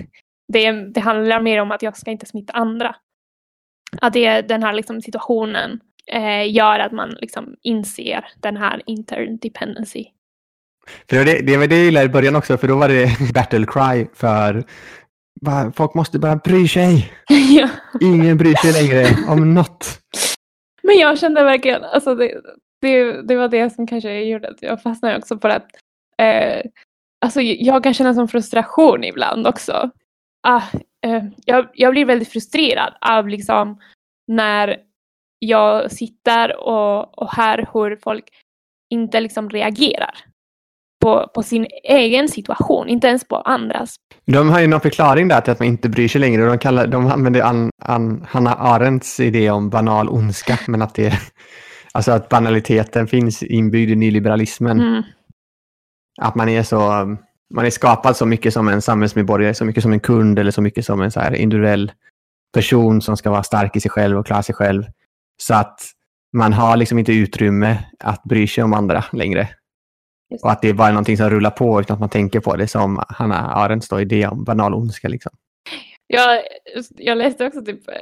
det, 0.52 0.72
det 0.72 1.00
handlar 1.00 1.40
mer 1.40 1.60
om 1.60 1.72
att 1.72 1.82
jag 1.82 1.96
ska 1.96 2.10
inte 2.10 2.26
smitta 2.26 2.52
andra. 2.52 2.96
Att 4.00 4.12
det, 4.12 4.42
den 4.42 4.62
här 4.62 4.72
liksom 4.72 5.02
situationen 5.02 5.80
eh, 6.06 6.52
gör 6.52 6.78
att 6.78 6.92
man 6.92 7.10
liksom 7.10 7.56
inser 7.62 8.24
den 8.40 8.56
här 8.56 8.82
interdependency. 8.86 10.06
För 11.10 11.16
det, 11.16 11.24
det, 11.24 11.42
det 11.42 11.56
var 11.56 11.66
det 11.66 11.76
jag 11.76 11.84
gillade 11.84 12.06
i 12.06 12.08
början 12.08 12.36
också, 12.36 12.56
för 12.58 12.68
då 12.68 12.76
var 12.76 12.88
det 12.88 13.32
battle 13.34 13.66
cry 13.66 14.06
för 14.14 14.64
bara, 15.40 15.72
folk 15.72 15.94
måste 15.94 16.18
bara 16.18 16.36
bry 16.36 16.68
sig. 16.68 17.12
ja. 17.28 17.68
Ingen 18.00 18.36
bryr 18.36 18.54
sig 18.54 18.72
längre 18.72 19.06
om 19.28 19.54
något. 19.54 19.98
Men 20.82 20.98
jag 20.98 21.18
kände 21.18 21.44
verkligen, 21.44 21.84
alltså 21.84 22.14
det, 22.14 22.40
det, 22.80 23.22
det 23.22 23.36
var 23.36 23.48
det 23.48 23.70
som 23.70 23.86
kanske 23.86 24.20
gjorde 24.20 24.48
att 24.48 24.62
jag 24.62 24.82
fastnade 24.82 25.18
också 25.18 25.38
på 25.38 25.48
att 25.48 25.66
eh, 26.18 26.70
alltså 27.24 27.40
jag 27.40 27.82
kan 27.82 27.94
känna 27.94 28.14
som 28.14 28.28
frustration 28.28 29.04
ibland 29.04 29.46
också. 29.46 29.90
Ah, 30.42 30.62
eh, 31.06 31.24
jag, 31.44 31.68
jag 31.74 31.92
blir 31.92 32.04
väldigt 32.04 32.28
frustrerad 32.28 32.94
av 33.00 33.28
liksom 33.28 33.80
när 34.28 34.76
jag 35.38 35.92
sitter 35.92 36.56
och, 36.56 37.18
och 37.18 37.32
hör 37.32 37.68
hur 37.72 37.96
folk 37.96 38.24
inte 38.90 39.20
liksom 39.20 39.50
reagerar 39.50 40.31
på, 41.02 41.30
på 41.34 41.42
sin 41.42 41.66
egen 41.84 42.28
situation, 42.28 42.88
inte 42.88 43.06
ens 43.06 43.28
på 43.28 43.36
andras. 43.36 43.96
De 44.26 44.50
har 44.50 44.60
ju 44.60 44.66
någon 44.66 44.80
förklaring 44.80 45.28
där 45.28 45.40
till 45.40 45.52
att 45.52 45.58
man 45.58 45.68
inte 45.68 45.88
bryr 45.88 46.08
sig 46.08 46.20
längre. 46.20 46.46
De, 46.46 46.58
kallar, 46.58 46.86
de 46.86 47.06
använder 47.06 47.42
An, 47.42 47.70
An, 47.82 48.26
Hanna 48.28 48.54
Arendts 48.54 49.20
idé 49.20 49.50
om 49.50 49.70
banal 49.70 50.08
ondska, 50.08 50.58
men 50.66 50.82
att 50.82 50.94
det 50.94 51.18
alltså 51.92 52.12
att 52.12 52.28
banaliteten 52.28 53.06
finns 53.06 53.42
inbyggd 53.42 53.90
i 53.90 53.96
nyliberalismen. 53.96 54.80
Mm. 54.80 55.02
Att 56.20 56.34
man 56.34 56.48
är 56.48 56.62
så 56.62 56.78
man 57.54 57.66
är 57.66 57.70
skapad 57.70 58.16
så 58.16 58.26
mycket 58.26 58.52
som 58.52 58.68
en 58.68 58.82
samhällsmedborgare, 58.82 59.54
så 59.54 59.64
mycket 59.64 59.82
som 59.82 59.92
en 59.92 60.00
kund 60.00 60.38
eller 60.38 60.50
så 60.50 60.62
mycket 60.62 60.84
som 60.84 61.00
en 61.00 61.10
så 61.10 61.20
här 61.20 61.34
individuell 61.34 61.92
person 62.54 63.02
som 63.02 63.16
ska 63.16 63.30
vara 63.30 63.42
stark 63.42 63.76
i 63.76 63.80
sig 63.80 63.90
själv 63.90 64.18
och 64.18 64.26
klara 64.26 64.42
sig 64.42 64.54
själv. 64.54 64.84
Så 65.42 65.54
att 65.54 65.80
man 66.36 66.52
har 66.52 66.76
liksom 66.76 66.98
inte 66.98 67.12
utrymme 67.12 67.78
att 67.98 68.22
bry 68.22 68.46
sig 68.46 68.64
om 68.64 68.74
andra 68.74 69.04
längre. 69.12 69.48
Just. 70.32 70.44
Och 70.44 70.50
att 70.50 70.62
det 70.62 70.68
är 70.68 70.74
bara 70.74 70.88
någonting 70.88 71.16
som 71.16 71.30
rullar 71.30 71.50
på 71.50 71.80
utan 71.80 71.94
att 71.94 72.00
man 72.00 72.08
tänker 72.08 72.40
på 72.40 72.56
det 72.56 72.68
som 72.68 73.02
Hanna 73.08 73.36
Arendts 73.36 73.88
då 73.88 74.00
idé 74.00 74.26
om 74.26 74.44
banal 74.44 74.74
ondska. 74.74 75.08
Liksom. 75.08 75.32
Jag, 76.06 76.42
jag 76.96 77.18
läste 77.18 77.46
också 77.46 77.64
typ, 77.64 77.88
eh, 77.88 77.94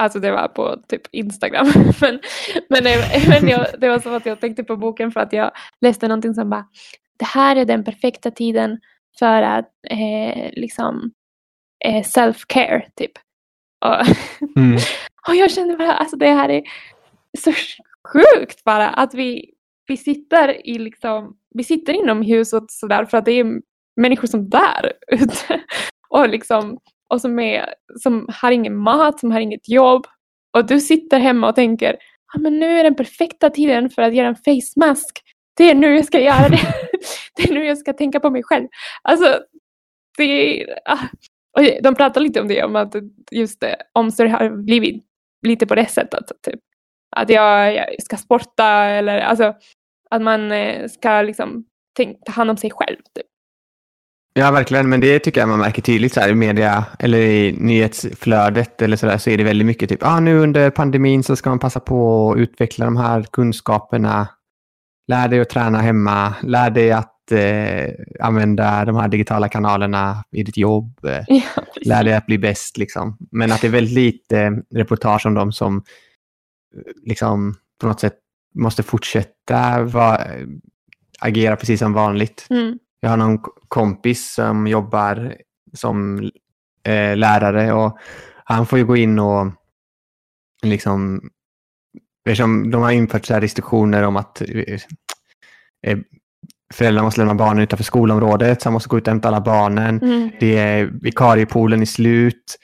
alltså 0.00 0.18
det 0.18 0.30
var 0.30 0.48
på 0.48 0.76
typ 0.88 1.02
Instagram, 1.12 1.66
men, 2.00 2.20
men, 2.68 2.84
men 3.28 3.48
jag, 3.48 3.66
det 3.78 3.88
var 3.88 3.98
som 3.98 4.14
att 4.14 4.26
jag 4.26 4.40
tänkte 4.40 4.64
på 4.64 4.76
boken 4.76 5.12
för 5.12 5.20
att 5.20 5.32
jag 5.32 5.50
läste 5.80 6.08
någonting 6.08 6.34
som 6.34 6.50
bara 6.50 6.64
det 7.18 7.24
här 7.24 7.56
är 7.56 7.64
den 7.64 7.84
perfekta 7.84 8.30
tiden 8.30 8.80
för 9.18 9.42
att 9.42 9.70
eh, 9.90 10.50
liksom 10.52 11.10
eh, 11.84 12.02
self-care 12.02 12.82
typ. 12.96 13.12
Och, 13.84 14.06
mm. 14.56 14.78
och 15.28 15.34
jag 15.34 15.50
känner 15.50 15.76
bara, 15.76 15.92
alltså 15.92 16.16
det 16.16 16.28
här 16.28 16.48
är 16.48 16.62
så 17.38 17.52
sjukt 18.12 18.64
bara 18.64 18.88
att 18.88 19.14
vi, 19.14 19.50
vi 19.88 19.96
sitter 19.96 20.66
i 20.66 20.78
liksom, 20.78 21.36
vi 21.54 21.64
sitter 21.64 21.92
inomhus 21.92 22.52
och 22.52 22.64
sådär 22.68 23.04
för 23.04 23.18
att 23.18 23.24
det 23.24 23.32
är 23.32 23.60
människor 23.96 24.28
som 24.28 24.48
dör 24.48 24.92
ute. 25.12 25.60
Och 26.08 26.28
liksom, 26.28 26.78
och 27.08 27.20
som, 27.20 27.38
är, 27.38 27.74
som 28.02 28.28
har 28.28 28.50
ingen 28.50 28.76
mat, 28.76 29.20
som 29.20 29.30
har 29.30 29.40
inget 29.40 29.68
jobb. 29.68 30.06
Och 30.56 30.66
du 30.66 30.80
sitter 30.80 31.18
hemma 31.18 31.48
och 31.48 31.54
tänker, 31.54 31.96
ah, 32.34 32.38
men 32.38 32.58
nu 32.58 32.78
är 32.78 32.84
den 32.84 32.94
perfekta 32.94 33.50
tiden 33.50 33.90
för 33.90 34.02
att 34.02 34.14
göra 34.14 34.28
en 34.28 34.36
face 34.36 34.72
mask. 34.76 35.22
Det 35.56 35.70
är 35.70 35.74
nu 35.74 35.96
jag 35.96 36.04
ska 36.04 36.20
göra 36.20 36.48
det. 36.48 36.74
det 37.36 37.42
är 37.42 37.54
nu 37.54 37.64
jag 37.64 37.78
ska 37.78 37.92
tänka 37.92 38.20
på 38.20 38.30
mig 38.30 38.42
själv. 38.42 38.68
Alltså, 39.02 39.40
det 40.16 40.24
är, 40.62 40.78
ah. 40.84 41.04
och 41.58 41.82
de 41.82 41.94
pratar 41.94 42.20
lite 42.20 42.40
om 42.40 42.48
det, 42.48 42.64
om 42.64 42.76
att 42.76 42.94
just 43.30 43.60
det, 43.60 43.76
omsorg 43.92 44.28
har 44.28 44.50
blivit 44.50 45.04
lite 45.46 45.66
på 45.66 45.74
det 45.74 45.86
sättet. 45.86 46.24
Typ. 46.42 46.60
Att 47.16 47.30
jag, 47.30 47.74
jag 47.74 48.02
ska 48.02 48.16
sporta 48.16 48.84
eller 48.84 49.18
alltså, 49.18 49.54
att 50.10 50.22
man 50.22 50.52
eh, 50.52 50.88
ska 50.88 51.22
liksom 51.22 51.64
ta 51.96 52.32
hand 52.32 52.50
om 52.50 52.56
sig 52.56 52.70
själv. 52.70 52.96
Typ. 52.96 53.26
Ja, 54.34 54.50
verkligen. 54.50 54.88
Men 54.88 55.00
det 55.00 55.18
tycker 55.18 55.40
jag 55.40 55.48
man 55.48 55.58
märker 55.58 55.82
tydligt 55.82 56.14
så 56.14 56.20
här, 56.20 56.28
i 56.28 56.34
media 56.34 56.84
eller 56.98 57.18
i 57.18 57.52
nyhetsflödet 57.52 58.82
eller 58.82 58.96
så 58.96 59.06
där, 59.06 59.18
så 59.18 59.30
är 59.30 59.38
det 59.38 59.44
väldigt 59.44 59.66
mycket 59.66 59.88
typ, 59.88 60.02
ah, 60.02 60.20
nu 60.20 60.38
under 60.38 60.70
pandemin 60.70 61.22
så 61.22 61.36
ska 61.36 61.50
man 61.50 61.58
passa 61.58 61.80
på 61.80 62.32
att 62.32 62.38
utveckla 62.38 62.84
de 62.84 62.96
här 62.96 63.22
kunskaperna. 63.22 64.28
Lär 65.08 65.28
dig 65.28 65.40
att 65.40 65.50
träna 65.50 65.78
hemma, 65.78 66.34
lär 66.42 66.70
dig 66.70 66.92
att 66.92 67.32
eh, 67.32 67.90
använda 68.20 68.84
de 68.84 68.96
här 68.96 69.08
digitala 69.08 69.48
kanalerna 69.48 70.24
i 70.32 70.42
ditt 70.42 70.56
jobb. 70.56 71.00
Ja, 71.26 71.42
lär 71.84 72.04
dig 72.04 72.14
att 72.14 72.26
bli 72.26 72.38
bäst 72.38 72.76
liksom. 72.76 73.16
Men 73.30 73.52
att 73.52 73.60
det 73.60 73.66
är 73.66 73.70
väldigt 73.70 73.94
lite 73.94 74.62
reportage 74.74 75.26
om 75.26 75.34
de 75.34 75.52
som 75.52 75.82
liksom 77.04 77.54
på 77.80 77.86
något 77.86 78.00
sätt 78.00 78.18
måste 78.58 78.82
fortsätta 78.82 79.82
va, 79.82 80.20
agera 81.18 81.56
precis 81.56 81.80
som 81.80 81.92
vanligt. 81.92 82.46
Mm. 82.50 82.78
Jag 83.00 83.10
har 83.10 83.16
någon 83.16 83.38
kompis 83.68 84.34
som 84.34 84.66
jobbar 84.66 85.36
som 85.72 86.18
eh, 86.82 87.16
lärare 87.16 87.72
och 87.72 87.98
han 88.44 88.66
får 88.66 88.78
ju 88.78 88.84
gå 88.84 88.96
in 88.96 89.18
och 89.18 89.52
liksom 90.62 91.20
Eftersom 92.28 92.70
de 92.70 92.82
har 92.82 92.90
infört 92.90 93.26
så 93.26 93.34
restriktioner 93.34 94.02
om 94.02 94.16
att 94.16 94.42
eh, 95.86 95.98
föräldrar 96.74 97.02
måste 97.02 97.20
lämna 97.20 97.34
barnen 97.34 97.62
utanför 97.62 97.84
skolområdet, 97.84 98.62
så 98.62 98.66
han 98.66 98.72
måste 98.72 98.88
gå 98.88 98.98
ut 98.98 99.06
och 99.06 99.12
hämta 99.12 99.28
alla 99.28 99.40
barnen. 99.40 100.02
Mm. 100.02 100.30
Det 100.40 100.58
är 100.58 100.84
vikariepoolen 100.84 101.82
i 101.82 101.86
slut. 101.86 102.58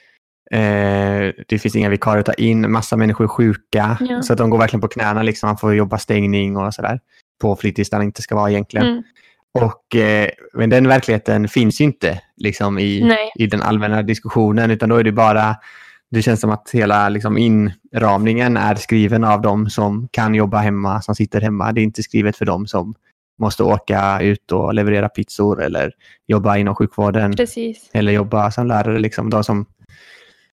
Eh, 0.51 1.33
det 1.47 1.59
finns 1.59 1.75
inga 1.75 1.89
vikarier 1.89 2.19
att 2.19 2.25
ta 2.25 2.33
in. 2.33 2.71
Massa 2.71 2.97
människor 2.97 3.23
är 3.23 3.27
sjuka. 3.27 3.97
Ja. 3.99 4.21
Så 4.21 4.33
att 4.33 4.37
de 4.37 4.49
går 4.49 4.57
verkligen 4.57 4.81
på 4.81 4.87
knäna. 4.87 5.23
Liksom. 5.23 5.47
Man 5.47 5.57
får 5.57 5.75
jobba 5.75 5.97
stängning 5.97 6.57
och 6.57 6.73
sådär. 6.73 6.99
På 7.41 7.55
fritids 7.55 7.89
där 7.89 7.99
det 7.99 8.05
inte 8.05 8.21
ska 8.21 8.35
vara 8.35 8.51
egentligen. 8.51 8.87
Mm. 8.87 9.03
Och, 9.53 9.95
eh, 9.95 10.29
men 10.53 10.69
den 10.69 10.87
verkligheten 10.87 11.47
finns 11.47 11.81
ju 11.81 11.85
inte 11.85 12.21
liksom, 12.37 12.79
i, 12.79 13.15
i 13.35 13.47
den 13.47 13.61
allmänna 13.61 14.03
diskussionen. 14.03 14.71
Utan 14.71 14.89
då 14.89 14.95
är 14.95 15.03
det 15.03 15.11
bara 15.11 15.55
det 16.11 16.21
känns 16.21 16.41
som 16.41 16.49
att 16.49 16.69
hela 16.73 17.09
liksom, 17.09 17.37
inramningen 17.37 18.57
är 18.57 18.75
skriven 18.75 19.23
av 19.23 19.41
de 19.41 19.69
som 19.69 20.07
kan 20.11 20.35
jobba 20.35 20.57
hemma, 20.57 21.01
som 21.01 21.15
sitter 21.15 21.41
hemma. 21.41 21.71
Det 21.71 21.81
är 21.81 21.83
inte 21.83 22.03
skrivet 22.03 22.37
för 22.37 22.45
dem 22.45 22.67
som 22.67 22.93
måste 23.39 23.63
åka 23.63 24.21
ut 24.21 24.51
och 24.51 24.73
leverera 24.73 25.09
pizzor 25.09 25.63
eller 25.63 25.91
jobba 26.27 26.57
inom 26.57 26.75
sjukvården. 26.75 27.35
Precis. 27.35 27.89
Eller 27.93 28.11
jobba 28.11 28.51
som 28.51 28.67
lärare. 28.67 28.99
Liksom. 28.99 29.29
De 29.29 29.43
som 29.43 29.65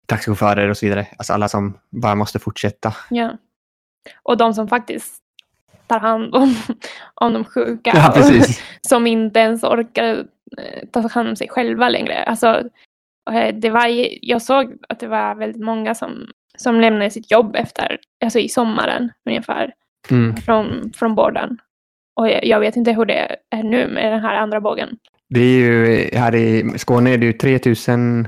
taxichaufförer 0.09 0.69
och 0.69 0.77
så 0.77 0.85
vidare. 0.85 1.07
Alltså 1.17 1.33
alla 1.33 1.47
som 1.47 1.77
bara 1.89 2.15
måste 2.15 2.39
fortsätta. 2.39 2.93
Ja. 3.09 3.37
Och 4.23 4.37
de 4.37 4.53
som 4.53 4.67
faktiskt 4.67 5.15
tar 5.87 5.99
hand 5.99 6.35
om, 6.35 6.55
om 7.15 7.33
de 7.33 7.45
sjuka. 7.45 7.91
Ja, 7.95 8.11
precis. 8.15 8.63
som 8.81 9.07
inte 9.07 9.39
ens 9.39 9.63
orkar 9.63 10.25
eh, 10.57 10.87
ta 10.91 11.07
hand 11.07 11.29
om 11.29 11.35
sig 11.35 11.49
själva 11.49 11.89
längre. 11.89 12.23
Alltså, 12.23 12.63
eh, 13.31 13.55
det 13.55 13.69
var, 13.69 13.87
jag 14.21 14.41
såg 14.41 14.73
att 14.89 14.99
det 14.99 15.07
var 15.07 15.35
väldigt 15.35 15.63
många 15.63 15.95
som, 15.95 16.27
som 16.57 16.79
lämnade 16.79 17.09
sitt 17.09 17.31
jobb 17.31 17.55
efter, 17.55 17.99
alltså 18.23 18.39
i 18.39 18.49
sommaren 18.49 19.11
ungefär, 19.29 19.73
mm. 20.09 20.37
från, 20.37 20.93
från 20.95 21.15
vården. 21.15 21.57
Och 22.15 22.29
jag, 22.29 22.45
jag, 22.45 22.59
vet 22.59 22.75
inte 22.75 22.91
hur 22.91 23.05
det 23.05 23.35
är 23.49 23.63
nu 23.63 23.87
med 23.87 24.11
den 24.11 24.21
här 24.21 24.35
andra 24.35 24.61
bågen. 24.61 24.97
Det 25.29 25.39
är 25.39 25.59
ju, 25.59 26.09
här 26.13 26.35
i 26.35 26.73
Skåne 26.77 27.09
är 27.09 27.17
det 27.17 27.25
ju 27.25 27.33
3000 27.33 28.27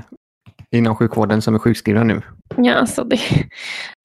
inom 0.72 0.96
sjukvården 0.96 1.42
som 1.42 1.54
är 1.54 1.58
sjukskrivna 1.58 2.04
nu. 2.04 2.22
Ja, 2.56 2.74
alltså 2.74 3.04
det, 3.04 3.20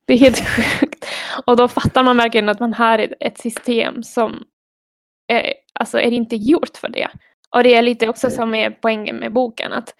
det 0.08 0.14
är 0.14 0.18
helt 0.18 0.40
sjukt. 0.40 1.06
Och 1.46 1.58
då 1.58 1.68
fattar 1.68 2.04
man 2.04 2.18
verkligen 2.18 2.50
att 2.50 2.60
man 2.60 2.74
har 2.74 3.14
ett, 3.20 3.38
system 3.38 4.04
som 4.04 4.44
är, 5.28 5.54
alltså 5.80 6.00
är 6.00 6.12
inte 6.12 6.36
gjort 6.36 6.78
för 6.78 6.90
det. 6.90 7.08
Och 7.56 7.64
det 7.64 7.74
är 7.74 7.82
lite 7.82 8.10
också 8.10 8.30
som 8.30 8.56
är 8.56 8.70
poängen 8.72 9.16
med 9.16 9.34
boken. 9.34 9.74
Att, 9.74 9.94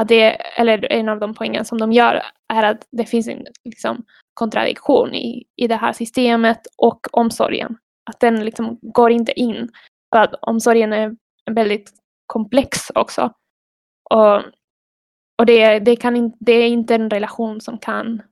att 0.00 0.08
det, 0.08 0.30
eller 0.34 0.92
en 0.92 1.08
av 1.08 1.20
de 1.20 1.34
poängen 1.34 1.64
som 1.64 1.78
de 1.78 1.92
gör 1.92 2.22
är 2.52 2.62
att 2.62 2.86
det 2.90 3.04
finns 3.04 3.28
en 3.28 3.46
liksom, 3.64 4.04
kontradiktion 4.34 5.14
i, 5.14 5.44
i 5.56 5.66
det 5.66 5.76
här 5.76 5.92
systemet 5.92 6.60
och 6.76 7.06
omsorgen. 7.12 7.76
Att 8.10 8.20
den 8.20 8.44
liksom 8.44 8.78
går 8.82 9.10
inte 9.10 9.40
in. 9.40 9.68
För 10.14 10.22
att 10.22 10.34
omsorgen 10.42 10.92
är 10.92 11.16
väldigt 11.50 11.90
komplex 12.26 12.90
också. 12.94 13.32
Och 14.10 14.42
och 15.42 15.46
det, 15.46 15.78
det, 15.78 15.96
kan 15.96 16.16
in, 16.16 16.32
det 16.40 16.52
är 16.52 16.68
inte 16.68 16.94
en 16.94 17.10
relation 17.10 17.60
som 17.60 17.78
kan 17.78 18.22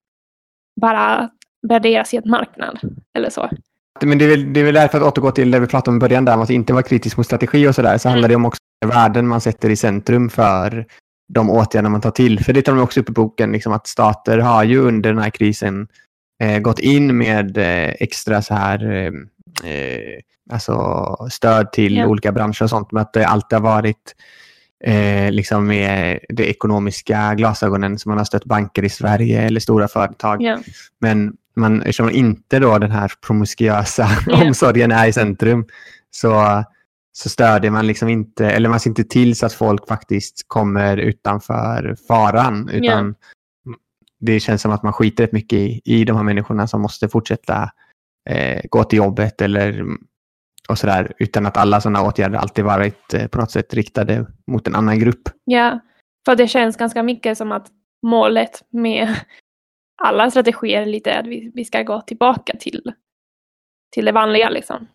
bara 0.81 1.31
värderas 1.69 2.15
i 2.15 2.17
en 2.17 2.31
marknad 2.31 2.81
eller 3.19 3.31
så. 3.31 3.51
Men 4.03 4.19
det 4.19 4.25
är, 4.25 4.29
väl, 4.29 4.53
det 4.53 4.61
är 4.61 4.65
väl 4.65 4.75
därför 4.75 4.99
att 4.99 5.05
återgå 5.05 5.31
till 5.31 5.51
det 5.51 5.61
vi 5.61 5.67
pratade 5.67 5.91
om 5.91 5.97
i 5.97 6.01
början, 6.01 6.25
där 6.25 6.43
att 6.43 6.51
inte 6.51 6.73
vara 6.73 6.83
kritisk 6.83 7.17
mot 7.17 7.27
strategi 7.27 7.69
och 7.69 7.75
sådär, 7.75 7.99
så 7.99 8.09
mm. 8.09 8.13
handlar 8.13 8.29
det 8.29 8.37
om 8.37 8.45
också 8.45 8.61
värden 8.87 9.29
man 9.29 9.41
sätter 9.41 9.71
i 9.71 9.77
centrum 9.77 10.31
för 10.31 10.87
de 11.33 11.51
åtgärder 11.51 11.89
man 11.89 12.01
tar 12.01 12.11
till. 12.11 12.45
För 12.45 12.53
det 12.53 12.63
tar 12.63 12.75
de 12.75 12.83
också 12.83 13.01
upp 13.01 13.09
i 13.09 13.13
boken, 13.13 13.53
liksom 13.53 13.73
att 13.73 13.87
stater 13.87 14.39
har 14.39 14.65
ju 14.65 14.79
under 14.79 15.11
den 15.11 15.23
här 15.23 15.31
krisen 15.31 15.89
eh, 16.43 16.59
gått 16.59 16.79
in 16.79 17.19
med 17.19 17.59
eh, 17.59 17.95
extra 18.01 18.43
så 18.43 18.55
här 18.55 18.93
eh, 18.93 19.13
eh 19.71 20.21
alltså 20.51 21.17
stöd 21.31 21.73
till 21.73 21.97
yeah. 21.97 22.11
olika 22.11 22.33
branscher 22.33 22.63
och 22.63 22.71
sånt, 22.71 22.93
men 22.93 23.03
att 23.03 23.13
det 23.13 23.27
alltid 23.27 23.59
har 23.59 23.63
varit 23.63 24.15
eh, 24.85 25.33
liksom 25.33 25.67
med 25.67 26.19
de 26.29 26.45
ekonomiska 26.45 27.35
glasögonen 27.35 27.99
som 27.99 28.11
man 28.11 28.19
har 28.19 28.25
stött 28.25 28.45
banker 28.45 28.85
i 28.85 28.89
Sverige 28.89 29.43
eller 29.43 29.61
stora 29.61 29.89
företag. 29.89 30.43
Yeah. 30.43 30.61
Men 31.01 31.33
man, 31.57 31.81
eftersom 31.81 32.11
inte 32.11 32.59
då 32.59 32.79
den 32.79 32.91
här 32.91 33.13
promiskuösa 33.27 34.09
yeah. 34.29 34.43
omsorgen 34.43 34.93
är 34.93 35.07
i 35.07 35.13
centrum 35.13 35.67
så, 36.11 36.65
så 37.13 37.29
stödjer 37.29 37.71
man 37.71 37.87
liksom 37.87 38.09
inte, 38.09 38.51
eller 38.51 38.69
man 38.69 38.81
ser 38.81 38.91
inte 38.91 39.05
till 39.05 39.37
så 39.37 39.47
att 39.47 39.53
folk 39.53 39.89
faktiskt 39.89 40.45
kommer 40.47 40.97
utanför 40.97 41.97
faran. 42.09 42.69
Utan 42.69 42.85
yeah. 42.85 43.15
Det 44.23 44.41
känns 44.41 44.63
som 44.63 44.73
att 44.73 44.83
man 44.83 44.93
skiter 44.93 45.25
rätt 45.25 45.33
mycket 45.33 45.59
i, 45.59 45.81
i 45.85 46.05
de 46.05 46.17
här 46.17 46.25
människorna 46.25 46.67
som 46.67 46.83
måste 46.83 47.09
fortsätta 47.09 47.71
eh, 48.31 48.61
gå 48.71 48.85
till 48.85 48.97
jobbet 48.97 49.41
eller 49.41 49.85
och 50.71 50.79
sådär, 50.79 51.13
utan 51.19 51.47
att 51.47 51.57
alla 51.57 51.81
sådana 51.81 52.03
åtgärder 52.03 52.39
alltid 52.39 52.65
varit 52.65 53.15
eh, 53.15 53.27
på 53.27 53.39
något 53.39 53.51
sätt 53.51 53.75
riktade 53.75 54.27
mot 54.47 54.67
en 54.67 54.75
annan 54.75 54.99
grupp. 54.99 55.29
Ja, 55.45 55.81
för 56.25 56.37
det 56.37 56.49
känns 56.49 56.77
ganska 56.77 57.03
mycket 57.03 57.39
som 57.39 57.53
att 57.53 57.67
målet 58.03 58.63
med 58.71 59.17
alla 60.03 60.31
strategier 60.31 60.83
är 60.83 60.87
lite 60.87 61.19
att 61.19 61.27
vi, 61.27 61.53
vi 61.55 61.65
ska 61.65 61.83
gå 61.83 62.01
tillbaka 62.01 62.53
till, 62.61 62.93
till 63.95 64.05
det 64.05 64.13
vanliga. 64.13 64.51
Liksom. 64.51 64.87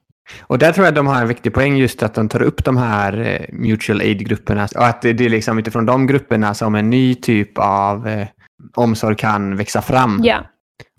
Och 0.41 0.59
där 0.59 0.71
tror 0.71 0.85
jag 0.85 0.95
de 0.95 1.07
har 1.07 1.21
en 1.21 1.27
viktig 1.27 1.53
poäng 1.53 1.77
just 1.77 2.03
att 2.03 2.13
de 2.13 2.29
tar 2.29 2.41
upp 2.41 2.65
de 2.65 2.77
här 2.77 3.19
eh, 3.19 3.55
mutual 3.55 4.01
aid-grupperna 4.01 4.67
och 4.75 4.85
att 4.85 5.01
det, 5.01 5.09
är 5.09 5.29
liksom 5.29 5.59
utifrån 5.59 5.85
de 5.85 6.07
grupperna 6.07 6.53
som 6.53 6.75
en 6.75 6.89
ny 6.89 7.15
typ 7.15 7.57
av 7.57 8.07
eh, 8.07 8.27
omsorg 8.75 9.15
kan 9.15 9.57
växa 9.57 9.81
fram. 9.81 10.21
Ja. 10.23 10.45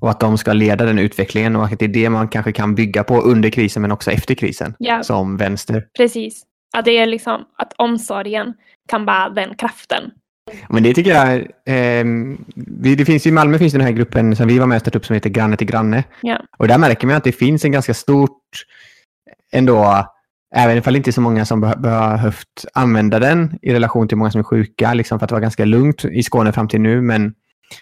Och 0.00 0.10
att 0.10 0.20
de 0.20 0.38
ska 0.38 0.52
leda 0.52 0.84
den 0.84 0.98
utvecklingen 0.98 1.56
och 1.56 1.64
att 1.64 1.78
det 1.78 1.84
är 1.84 1.88
det 1.88 2.10
man 2.10 2.28
kanske 2.28 2.52
kan 2.52 2.74
bygga 2.74 3.04
på 3.04 3.20
under 3.20 3.50
krisen 3.50 3.82
men 3.82 3.92
också 3.92 4.10
efter 4.10 4.34
krisen 4.34 4.74
ja. 4.78 5.02
som 5.02 5.36
vänster. 5.36 5.86
Precis. 5.96 6.42
Att 6.76 6.84
det 6.84 6.98
är 6.98 7.06
liksom 7.06 7.44
att 7.58 7.72
omsorgen 7.76 8.54
kan 8.88 9.04
vara 9.04 9.28
den 9.28 9.54
kraften. 9.54 10.10
Men 10.68 10.82
det 10.82 10.94
tycker 10.94 11.10
jag, 11.10 11.36
eh, 11.64 12.04
det 12.96 13.04
finns 13.04 13.26
i 13.26 13.30
Malmö 13.30 13.58
finns 13.58 13.72
den 13.72 13.82
här 13.82 13.90
gruppen 13.90 14.36
som 14.36 14.48
vi 14.48 14.58
var 14.58 14.66
med 14.66 14.76
och 14.76 14.80
startade 14.80 14.98
upp 14.98 15.06
som 15.06 15.14
heter 15.14 15.30
Granne 15.30 15.56
till 15.56 15.66
granne. 15.66 16.04
Ja. 16.22 16.40
Och 16.58 16.68
där 16.68 16.78
märker 16.78 17.06
man 17.06 17.16
att 17.16 17.24
det 17.24 17.32
finns 17.32 17.64
en 17.64 17.72
ganska 17.72 17.94
stort, 17.94 18.42
ändå, 19.52 20.06
även 20.54 20.78
ifall 20.78 20.92
det 20.92 20.96
inte 20.96 21.10
är 21.10 21.12
så 21.12 21.20
många 21.20 21.44
som 21.44 21.60
be 21.60 21.74
behövt 21.76 22.66
använda 22.74 23.18
den 23.18 23.58
i 23.62 23.72
relation 23.72 24.08
till 24.08 24.16
många 24.16 24.30
som 24.30 24.38
är 24.38 24.44
sjuka, 24.44 24.94
liksom 24.94 25.18
för 25.18 25.24
att 25.24 25.28
det 25.28 25.34
var 25.34 25.40
ganska 25.40 25.64
lugnt 25.64 26.04
i 26.04 26.22
Skåne 26.22 26.52
fram 26.52 26.68
till 26.68 26.80
nu, 26.80 27.02
men 27.02 27.34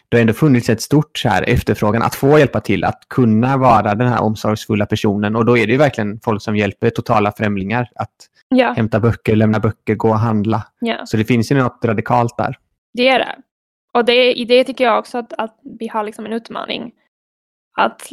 det 0.08 0.16
har 0.16 0.20
ändå 0.20 0.32
funnits 0.32 0.68
ett 0.68 0.82
stort 0.82 1.18
så 1.18 1.28
här 1.28 1.42
efterfrågan 1.48 2.02
att 2.02 2.14
få 2.14 2.38
hjälpa 2.38 2.60
till, 2.60 2.84
att 2.84 3.08
kunna 3.08 3.56
vara 3.56 3.94
den 3.94 4.08
här 4.08 4.22
omsorgsfulla 4.22 4.86
personen. 4.86 5.36
Och 5.36 5.44
då 5.44 5.58
är 5.58 5.66
det 5.66 5.72
ju 5.72 5.78
verkligen 5.78 6.20
folk 6.24 6.42
som 6.42 6.56
hjälper 6.56 6.90
totala 6.90 7.32
främlingar 7.32 7.88
att 7.94 8.10
Ja, 8.48 8.72
hämta 8.72 9.00
böcker, 9.00 9.36
lämna 9.36 9.60
böcker, 9.60 9.94
gå 9.94 10.08
och 10.08 10.18
handla. 10.18 10.66
ja, 10.80 11.06
Så 11.06 11.16
det 11.16 11.24
finns 11.24 11.52
ju 11.52 11.56
något 11.56 11.84
radikalt 11.84 12.36
där. 12.38 12.58
det 12.94 13.08
är 13.08 13.18
det. 13.18 13.34
Och 13.94 14.04
det, 14.04 14.32
i 14.32 14.44
det 14.44 14.64
tycker 14.64 14.84
jag 14.84 14.98
också 14.98 15.18
att, 15.18 15.32
att 15.32 15.58
vi 15.78 15.88
har 15.88 16.04
liksom 16.04 16.26
en 16.26 16.32
utmaning. 16.32 16.92
Att 17.78 18.12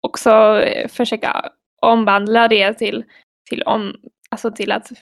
också 0.00 0.30
eh, 0.62 0.88
försöka 0.88 1.50
omvandla 1.82 2.48
det 2.48 2.74
till, 2.74 3.04
till, 3.50 3.62
om, 3.62 3.94
alltså 4.30 4.50
till, 4.50 4.72
att, 4.72 4.92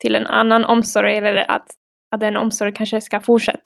till 0.00 0.14
en 0.14 0.26
annan 0.26 0.64
omsorg 0.64 1.16
eller 1.16 1.50
att, 1.50 1.66
att 2.10 2.20
den 2.20 2.36
omsorg 2.36 2.72
kanske 2.72 3.00
ska 3.00 3.20
fortsätta. 3.20 3.63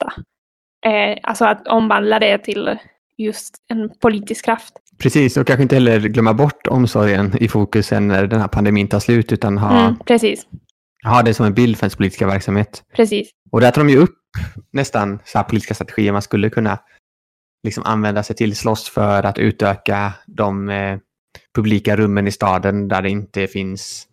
Eh, 0.85 1.17
alltså 1.23 1.45
att 1.45 1.67
omvandla 1.67 2.19
det 2.19 2.37
till 2.37 2.77
just 3.17 3.55
en 3.67 3.89
politisk 4.01 4.45
kraft. 4.45 4.73
Precis, 4.97 5.37
och 5.37 5.47
kanske 5.47 5.63
inte 5.63 5.75
heller 5.75 5.99
glömma 5.99 6.33
bort 6.33 6.67
omsorgen 6.67 7.33
i 7.39 7.47
fokusen 7.47 8.07
när 8.07 8.27
den 8.27 8.41
här 8.41 8.47
pandemin 8.47 8.87
tar 8.87 8.99
slut, 8.99 9.31
utan 9.31 9.57
ha, 9.57 9.79
Mm, 9.85 9.99
precis, 10.05 10.45
ha 11.05 11.21
det 11.23 11.33
som 11.33 11.45
en 11.45 11.53
bild 11.53 11.77
för 11.77 11.83
ens 11.85 11.95
politiska 11.95 12.27
verksamhet. 12.27 12.83
precis. 12.95 13.29
Och 13.51 13.61
där 13.61 13.71
tar 13.71 13.81
de 13.81 13.89
ju 13.89 13.97
upp 13.97 14.15
nästan 14.73 15.19
så 15.25 15.37
här 15.37 15.45
politiska 15.45 15.73
strategier 15.73 16.11
man 16.11 16.21
skulle 16.21 16.49
kunna 16.49 16.79
liksom 17.63 17.83
använda 17.83 18.23
sig 18.23 18.35
till, 18.35 18.55
slåss 18.55 18.89
för 18.89 19.23
att 19.23 19.37
utöka 19.37 20.13
de 20.27 20.69
eh, 20.69 20.97
publika 21.55 21.95
rummen 21.97 22.27
i 22.27 22.31
staden 22.31 22.87
där 22.87 23.01
det 23.01 23.09
inte 23.09 23.47
finns, 23.47 24.07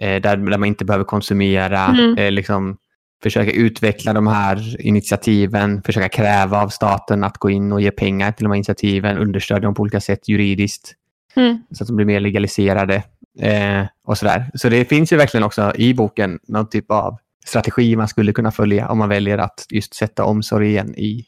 eh, 0.00 0.20
där, 0.20 0.36
där 0.36 0.58
man 0.58 0.64
inte 0.64 0.84
behöver 0.84 1.04
konsumera, 1.04 1.84
Mm. 1.86 2.18
eh, 2.18 2.30
liksom 2.30 2.76
försöka 3.24 3.52
utveckla 3.52 4.12
de 4.12 4.26
här 4.26 4.86
initiativen, 4.86 5.82
försöka 5.82 6.08
kräva 6.08 6.62
av 6.62 6.68
staten 6.68 7.24
att 7.24 7.38
gå 7.38 7.50
in 7.50 7.72
och 7.72 7.80
ge 7.80 7.90
pengar 7.90 8.32
till 8.32 8.44
de 8.44 8.50
här 8.50 8.56
initiativen, 8.56 9.18
understödja 9.18 9.60
dem 9.60 9.74
på 9.74 9.82
olika 9.82 10.00
sätt 10.00 10.28
juridiskt 10.28 10.94
Mm, 11.36 11.58
så 11.70 11.84
att 11.84 11.88
de 11.88 11.96
blir 11.96 12.06
mer 12.06 12.20
legaliserade 12.20 13.02
eh, 13.38 13.86
och 14.04 14.18
sådär. 14.18 14.50
Så 14.54 14.68
det 14.68 14.84
finns 14.84 15.12
ju 15.12 15.16
verkligen 15.16 15.44
också 15.44 15.72
i 15.76 15.94
boken 15.94 16.38
någon 16.48 16.68
typ 16.68 16.90
av 16.90 17.18
strategi 17.46 17.96
man 17.96 18.08
skulle 18.08 18.32
kunna 18.32 18.50
följa 18.50 18.88
om 18.88 18.98
man 18.98 19.08
väljer 19.08 19.38
att 19.38 19.66
just 19.70 19.94
sätta 19.94 20.24
omsorgen 20.24 20.94
i, 20.94 21.24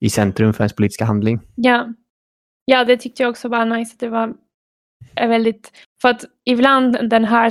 i 0.00 0.10
centrum 0.10 0.52
för 0.52 0.64
ens 0.64 0.74
politiska 0.76 1.04
handling. 1.04 1.40
ja. 1.54 1.88
ja, 2.64 2.84
det 2.84 2.96
tyckte 2.96 3.22
jag 3.22 3.30
också 3.30 3.48
var 3.48 3.64
nice. 3.66 3.96
Det 3.98 4.08
var 4.08 4.34
väldigt... 5.14 5.70
För 6.02 6.08
att 6.08 6.24
ibland 6.44 7.10
den 7.10 7.24
här 7.24 7.50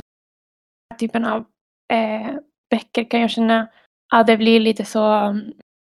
typen 0.98 1.24
av 1.24 1.44
eh, 1.92 2.34
böcker 2.70 3.10
kan 3.10 3.20
jag 3.20 3.30
känna 3.30 3.68
att 4.12 4.26
det 4.26 4.36
blir 4.36 4.60
lite 4.60 4.84
så, 4.84 5.04
mm, 5.04 5.52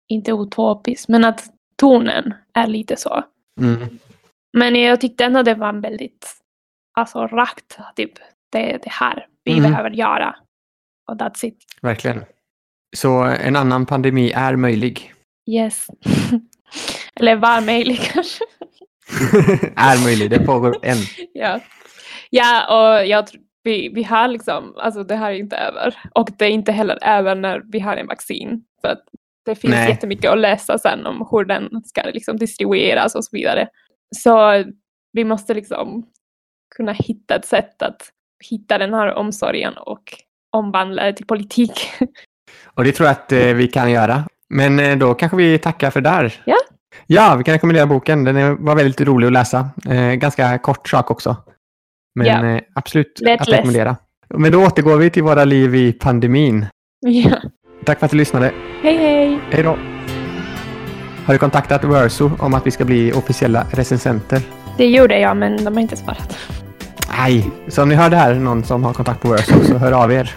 inte 0.10 0.32
utopiskt, 0.32 1.08
men 1.10 1.26
att 1.26 1.44
tonen 1.78 2.34
är 2.54 2.68
lite 2.68 2.96
så. 2.98 3.24
Mm. 3.62 4.00
Men 4.58 4.76
jag 4.76 5.02
tyckte 5.02 5.26
ändå 5.26 5.44
det 5.44 5.56
var 5.56 5.74
väldigt 5.74 6.36
alltså, 7.00 7.28
rakt. 7.28 7.78
Typ, 7.96 8.12
det 8.52 8.78
det 8.84 8.90
här 8.92 9.28
vi 9.44 9.52
Mm. 9.58 9.64
behöver 9.72 9.90
göra. 9.90 10.36
Och 11.12 11.18
that's 11.18 11.46
it. 11.46 11.58
Verkligen. 11.82 12.26
Så 12.96 13.24
en 13.24 13.56
annan 13.56 13.86
pandemi 13.86 14.32
är 14.32 14.56
möjlig. 14.56 15.14
Yes. 15.50 15.88
Eller 17.20 17.36
var 17.36 17.62
möjlig 17.62 18.00
kanske. 18.14 18.44
är 19.76 20.04
möjlig, 20.04 20.30
det 20.30 20.40
pågår 20.40 20.76
än. 20.84 20.98
ja. 21.34 21.60
ja, 22.30 22.66
och 23.00 23.06
jag 23.08 23.28
vi, 23.64 23.90
vi 23.90 24.04
har 24.04 24.28
liksom, 24.28 24.76
alltså 24.78 25.04
det 25.04 25.16
här 25.16 25.32
är 25.32 25.36
inte 25.36 25.56
över. 25.56 25.96
Och 26.16 26.30
det 26.38 26.46
är 26.46 26.50
inte 26.50 26.72
heller 26.72 27.00
över 27.02 27.36
när 27.36 27.62
vi 27.72 27.80
har 27.80 27.98
en 27.98 28.08
vaccin. 28.08 28.64
För 28.82 28.88
att 28.88 29.04
det 29.46 29.56
finns 29.56 29.72
Nej. 29.72 29.90
jättemycket 29.90 30.32
att 30.32 30.40
läsa 30.40 30.78
sen 30.78 31.06
om 31.06 31.28
hur 31.32 31.46
den 31.46 31.84
ska 31.86 32.02
liksom 32.02 32.38
distribueras 32.38 33.16
och 33.16 33.26
så 33.26 33.30
vidare. 33.32 33.68
Så 34.16 34.64
vi 35.14 35.24
måste 35.24 35.54
liksom 35.54 36.06
kunna 36.76 36.92
hitta 36.92 37.36
ett 37.36 37.46
sätt 37.46 37.82
att 37.82 38.02
hitta 38.50 38.78
den 38.78 38.94
här 38.94 39.14
omsorgen 39.14 39.74
och 39.78 40.04
omvandla 40.52 41.04
det 41.04 41.14
till 41.14 41.26
politik. 41.26 41.72
Och 42.66 42.84
det 42.84 42.92
tror 42.92 43.08
jag 43.08 43.12
att 43.12 43.32
eh, 43.32 43.40
vi 43.40 43.68
kan 43.68 43.92
göra. 43.92 44.24
Men 44.50 44.80
eh, 44.80 44.98
då 44.98 45.14
kanske 45.14 45.38
vi 45.38 45.60
tackar 45.60 45.92
för 45.92 46.02
där. 46.02 46.42
Ja. 46.46 46.58
Ja, 47.08 47.36
vi 47.38 47.44
kan 47.44 47.54
rekommendera 47.54 47.86
boken. 47.86 48.24
Den 48.24 48.38
är, 48.38 48.52
var 48.52 48.76
väldigt 48.76 49.02
rolig 49.02 49.28
att 49.28 49.34
läsa. 49.34 49.70
Eh, 49.90 50.14
ganska 50.14 50.58
kort 50.58 50.90
sak 50.90 51.12
också. 51.12 51.36
Men 52.16 52.56
eh, 52.56 52.62
absolut 52.76 53.20
Lättläst. 53.22 53.42
att 53.50 53.58
rekommendera. 53.58 53.96
Men 54.38 54.52
då 54.52 54.66
återgår 54.66 54.98
vi 54.98 55.10
till 55.10 55.24
våra 55.24 55.46
liv 55.46 55.76
i 55.76 55.94
pandemin. 55.94 56.66
ja. 57.00 57.38
Tack 57.86 58.00
för 58.00 58.06
att 58.06 58.12
du 58.12 58.18
lyssnade. 58.18 58.52
Hej 58.84 58.98
hej! 58.98 59.40
Hej 59.52 59.64
då! 59.64 59.78
Har 61.26 61.34
du 61.34 61.38
kontaktat 61.38 61.84
Verso 61.84 62.32
om 62.40 62.54
att 62.54 62.68
vi 62.68 62.72
ska 62.72 62.86
bli 62.86 63.14
officiella 63.14 63.66
recensenter? 63.72 64.42
Det 64.78 64.88
gjorde 64.88 65.20
jag 65.20 65.38
men 65.38 65.64
de 65.66 65.74
har 65.74 65.82
inte 65.82 65.96
svarat. 65.96 66.38
Nej, 67.18 67.52
så 67.68 67.84
om 67.84 67.90
ni 67.90 67.96
hör 67.96 68.10
det 68.10 68.16
här, 68.16 68.34
någon 68.36 68.64
som 68.64 68.84
har 68.84 68.94
kontakt 68.94 69.22
på 69.22 69.28
Verso, 69.30 69.64
så 69.66 69.78
hör 69.78 69.92
av 69.92 70.12
er. 70.12 70.32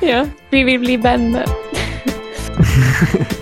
Ja, 0.00 0.26
vi 0.50 0.64
vill 0.64 0.80
bli 0.80 0.96
vänner. 0.96 1.44